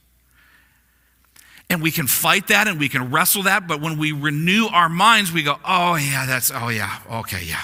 And 1.70 1.80
we 1.80 1.90
can 1.90 2.06
fight 2.06 2.48
that 2.48 2.68
and 2.68 2.78
we 2.78 2.88
can 2.88 3.10
wrestle 3.10 3.44
that, 3.44 3.66
but 3.66 3.80
when 3.80 3.98
we 3.98 4.12
renew 4.12 4.66
our 4.66 4.88
minds, 4.88 5.32
we 5.32 5.42
go, 5.42 5.56
oh, 5.64 5.94
yeah, 5.94 6.26
that's, 6.26 6.50
oh, 6.54 6.68
yeah, 6.68 6.98
okay, 7.10 7.44
yeah. 7.44 7.62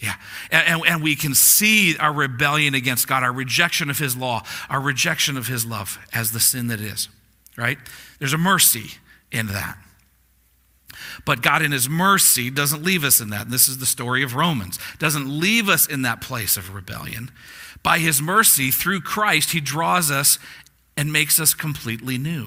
Yeah. 0.00 0.14
And, 0.50 0.66
and, 0.66 0.82
and, 0.86 1.02
we 1.02 1.14
can 1.14 1.34
see 1.34 1.96
our 1.98 2.12
rebellion 2.12 2.74
against 2.74 3.06
God, 3.06 3.22
our 3.22 3.32
rejection 3.32 3.90
of 3.90 3.98
His 3.98 4.16
law, 4.16 4.42
our 4.70 4.80
rejection 4.80 5.36
of 5.36 5.46
His 5.46 5.66
love 5.66 5.98
as 6.14 6.32
the 6.32 6.40
sin 6.40 6.68
that 6.68 6.80
is, 6.80 7.08
right? 7.56 7.76
There's 8.18 8.32
a 8.32 8.38
mercy 8.38 8.92
in 9.30 9.48
that. 9.48 9.76
But 11.24 11.42
God, 11.42 11.62
in 11.62 11.72
His 11.72 11.88
mercy, 11.88 12.50
doesn't 12.50 12.82
leave 12.82 13.04
us 13.04 13.20
in 13.20 13.30
that. 13.30 13.42
And 13.42 13.52
this 13.52 13.68
is 13.68 13.78
the 13.78 13.86
story 13.86 14.22
of 14.22 14.34
Romans. 14.34 14.78
Doesn't 14.98 15.28
leave 15.28 15.68
us 15.68 15.86
in 15.86 16.02
that 16.02 16.20
place 16.20 16.56
of 16.56 16.74
rebellion. 16.74 17.30
By 17.82 17.98
His 17.98 18.20
mercy, 18.20 18.70
through 18.70 19.00
Christ, 19.00 19.52
He 19.52 19.60
draws 19.60 20.10
us 20.10 20.38
and 20.96 21.12
makes 21.12 21.40
us 21.40 21.54
completely 21.54 22.18
new. 22.18 22.46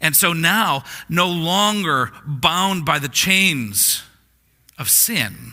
And 0.00 0.14
so 0.14 0.32
now, 0.32 0.84
no 1.08 1.28
longer 1.28 2.12
bound 2.26 2.84
by 2.84 2.98
the 2.98 3.08
chains 3.08 4.02
of 4.78 4.90
sin, 4.90 5.52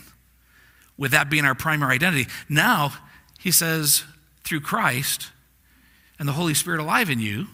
with 0.98 1.12
that 1.12 1.30
being 1.30 1.46
our 1.46 1.56
primary 1.56 1.96
identity, 1.96 2.30
now 2.50 2.94
he 3.40 3.52
says, 3.52 4.04
through 4.44 4.62
Christ 4.62 5.32
and 6.20 6.28
the 6.28 6.34
Holy 6.34 6.54
Spirit 6.54 6.80
alive 6.80 7.10
in 7.10 7.20
you, 7.20 7.48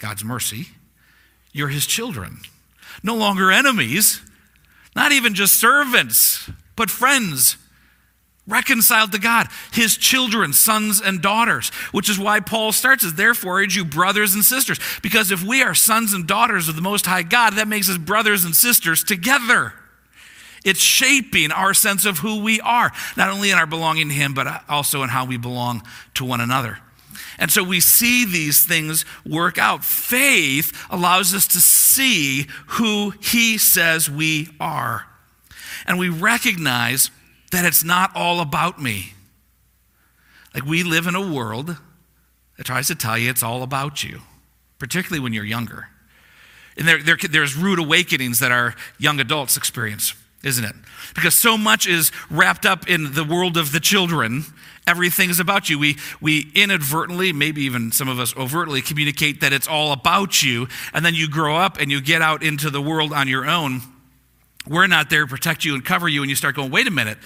God's 0.00 0.24
mercy, 0.24 0.68
you're 1.52 1.68
his 1.68 1.86
children. 1.86 2.38
No 3.02 3.14
longer 3.14 3.50
enemies, 3.50 4.20
not 4.94 5.12
even 5.12 5.34
just 5.34 5.54
servants, 5.54 6.50
but 6.76 6.90
friends, 6.90 7.56
reconciled 8.48 9.12
to 9.12 9.18
God, 9.18 9.48
his 9.72 9.96
children, 9.96 10.52
sons 10.52 11.00
and 11.00 11.20
daughters, 11.20 11.68
which 11.92 12.08
is 12.08 12.18
why 12.18 12.40
Paul 12.40 12.72
starts 12.72 13.04
as, 13.04 13.14
therefore, 13.14 13.62
you 13.62 13.84
brothers 13.84 14.34
and 14.34 14.44
sisters. 14.44 14.80
Because 15.02 15.30
if 15.30 15.44
we 15.44 15.62
are 15.62 15.74
sons 15.74 16.14
and 16.14 16.26
daughters 16.26 16.68
of 16.68 16.74
the 16.74 16.82
Most 16.82 17.06
High 17.06 17.22
God, 17.22 17.54
that 17.54 17.68
makes 17.68 17.88
us 17.90 17.98
brothers 17.98 18.44
and 18.44 18.56
sisters 18.56 19.04
together. 19.04 19.74
It's 20.64 20.80
shaping 20.80 21.52
our 21.52 21.74
sense 21.74 22.04
of 22.04 22.18
who 22.18 22.42
we 22.42 22.60
are, 22.60 22.90
not 23.16 23.30
only 23.30 23.50
in 23.50 23.58
our 23.58 23.66
belonging 23.66 24.08
to 24.08 24.14
Him, 24.14 24.34
but 24.34 24.64
also 24.68 25.02
in 25.02 25.08
how 25.08 25.24
we 25.24 25.36
belong 25.36 25.82
to 26.14 26.24
one 26.24 26.40
another. 26.40 26.78
And 27.38 27.50
so 27.50 27.62
we 27.62 27.80
see 27.80 28.24
these 28.24 28.64
things 28.64 29.04
work 29.26 29.58
out. 29.58 29.84
Faith 29.84 30.86
allows 30.90 31.34
us 31.34 31.46
to 31.48 31.60
see 31.60 32.46
who 32.66 33.12
He 33.20 33.58
says 33.58 34.10
we 34.10 34.48
are. 34.60 35.06
And 35.86 35.98
we 35.98 36.08
recognize 36.08 37.10
that 37.50 37.64
it's 37.64 37.84
not 37.84 38.10
all 38.14 38.40
about 38.40 38.80
me. 38.80 39.14
Like 40.54 40.64
we 40.64 40.82
live 40.82 41.06
in 41.06 41.14
a 41.14 41.32
world 41.32 41.76
that 42.56 42.64
tries 42.64 42.88
to 42.88 42.94
tell 42.94 43.16
you 43.16 43.30
it's 43.30 43.42
all 43.42 43.62
about 43.62 44.02
you, 44.02 44.20
particularly 44.78 45.20
when 45.20 45.32
you're 45.32 45.44
younger. 45.44 45.88
And 46.76 46.86
there, 46.86 47.02
there, 47.02 47.16
there's 47.16 47.56
rude 47.56 47.78
awakenings 47.78 48.38
that 48.40 48.52
our 48.52 48.74
young 48.98 49.20
adults 49.20 49.56
experience, 49.56 50.14
isn't 50.44 50.64
it? 50.64 50.74
Because 51.14 51.34
so 51.34 51.58
much 51.58 51.86
is 51.86 52.12
wrapped 52.30 52.66
up 52.66 52.88
in 52.88 53.14
the 53.14 53.24
world 53.24 53.56
of 53.56 53.72
the 53.72 53.80
children 53.80 54.44
everything 54.88 55.28
is 55.30 55.38
about 55.38 55.68
you. 55.68 55.78
We, 55.78 55.98
we 56.20 56.50
inadvertently, 56.54 57.32
maybe 57.32 57.62
even 57.62 57.92
some 57.92 58.08
of 58.08 58.18
us 58.18 58.34
overtly, 58.36 58.80
communicate 58.80 59.42
that 59.42 59.52
it's 59.52 59.68
all 59.68 59.92
about 59.92 60.42
you, 60.42 60.66
and 60.94 61.04
then 61.04 61.14
you 61.14 61.28
grow 61.28 61.56
up 61.56 61.78
and 61.78 61.92
you 61.92 62.00
get 62.00 62.22
out 62.22 62.42
into 62.42 62.70
the 62.70 62.80
world 62.80 63.12
on 63.12 63.28
your 63.28 63.46
own. 63.46 63.82
We're 64.66 64.86
not 64.86 65.10
there 65.10 65.22
to 65.22 65.26
protect 65.26 65.64
you 65.64 65.74
and 65.74 65.84
cover 65.84 66.08
you, 66.08 66.22
and 66.22 66.30
you 66.30 66.36
start 66.36 66.56
going, 66.56 66.70
wait 66.70 66.86
a 66.86 66.90
minute, 66.90 67.18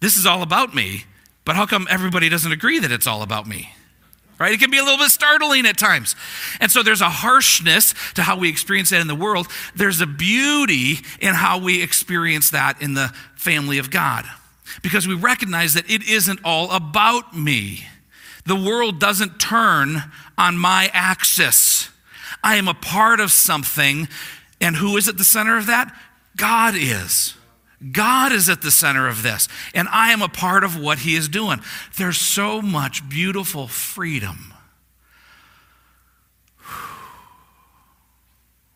this 0.00 0.16
is 0.16 0.26
all 0.26 0.42
about 0.42 0.74
me, 0.74 1.04
but 1.44 1.56
how 1.56 1.66
come 1.66 1.88
everybody 1.90 2.28
doesn't 2.28 2.52
agree 2.52 2.78
that 2.78 2.92
it's 2.92 3.06
all 3.06 3.22
about 3.22 3.46
me? 3.46 3.70
Right? 4.38 4.52
It 4.52 4.60
can 4.60 4.70
be 4.70 4.78
a 4.78 4.82
little 4.82 4.98
bit 4.98 5.10
startling 5.10 5.66
at 5.66 5.78
times. 5.78 6.16
And 6.60 6.70
so 6.70 6.82
there's 6.82 7.00
a 7.00 7.08
harshness 7.08 7.94
to 8.14 8.22
how 8.22 8.36
we 8.36 8.48
experience 8.48 8.90
that 8.90 9.00
in 9.00 9.06
the 9.06 9.14
world. 9.14 9.46
There's 9.76 10.00
a 10.00 10.06
beauty 10.06 10.98
in 11.20 11.34
how 11.34 11.58
we 11.58 11.80
experience 11.80 12.50
that 12.50 12.82
in 12.82 12.94
the 12.94 13.12
family 13.36 13.78
of 13.78 13.90
God 13.90 14.26
because 14.80 15.06
we 15.06 15.14
recognize 15.14 15.74
that 15.74 15.90
it 15.90 16.02
isn't 16.08 16.40
all 16.44 16.70
about 16.70 17.36
me. 17.36 17.86
The 18.44 18.56
world 18.56 18.98
doesn't 18.98 19.38
turn 19.40 20.04
on 20.38 20.56
my 20.58 20.90
axis. 20.92 21.90
I 22.42 22.56
am 22.56 22.68
a 22.68 22.74
part 22.74 23.20
of 23.20 23.30
something, 23.30 24.08
and 24.60 24.76
who 24.76 24.96
is 24.96 25.08
at 25.08 25.18
the 25.18 25.24
center 25.24 25.56
of 25.56 25.66
that? 25.66 25.94
God 26.36 26.74
is. 26.76 27.34
God 27.90 28.32
is 28.32 28.48
at 28.48 28.62
the 28.62 28.70
center 28.70 29.08
of 29.08 29.22
this, 29.22 29.48
and 29.74 29.88
I 29.88 30.12
am 30.12 30.22
a 30.22 30.28
part 30.28 30.62
of 30.62 30.78
what 30.78 30.98
He 30.98 31.16
is 31.16 31.28
doing. 31.28 31.60
There's 31.96 32.18
so 32.18 32.62
much 32.62 33.08
beautiful 33.08 33.66
freedom 33.66 34.54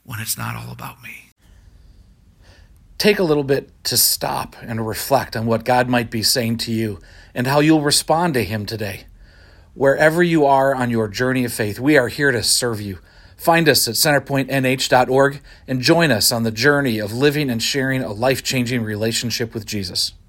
when 0.05 0.19
it's 0.19 0.37
not 0.37 0.57
all 0.57 0.73
about 0.73 1.03
me? 1.03 1.26
Take 2.99 3.19
a 3.19 3.25
little 3.25 3.45
bit 3.45 3.71
to 3.85 3.97
stop 3.97 4.57
and 4.63 4.87
reflect 4.87 5.37
on 5.37 5.45
what 5.45 5.65
God 5.65 5.89
might 5.89 6.11
be 6.11 6.23
saying 6.23 6.57
to 6.59 6.73
you 6.73 6.99
and 7.35 7.47
how 7.47 7.61
you'll 7.61 7.83
respond 7.83 8.33
to 8.35 8.45
Him 8.45 8.65
today. 8.65 9.05
Wherever 9.75 10.23
you 10.23 10.47
are 10.47 10.75
on 10.75 10.89
your 10.89 11.07
journey 11.07 11.45
of 11.45 11.53
faith, 11.53 11.79
we 11.79 11.99
are 11.99 12.09
here 12.09 12.33
to 12.33 12.43
serve 12.43 12.81
you. 12.81 12.99
Find 13.37 13.69
us 13.69 13.87
at 13.87 13.97
centerpointnh.org 13.97 15.43
and 15.69 15.83
join 15.83 16.11
us 16.11 16.33
on 16.33 16.45
the 16.45 16.51
journey 16.51 16.99
of 16.99 17.13
living 17.13 17.51
and 17.51 17.63
sharing 17.63 18.03
a 18.03 18.13
life 18.13 18.43
changing 18.43 18.83
relationship 18.83 19.53
with 19.53 19.67
Jesus. 19.67 20.13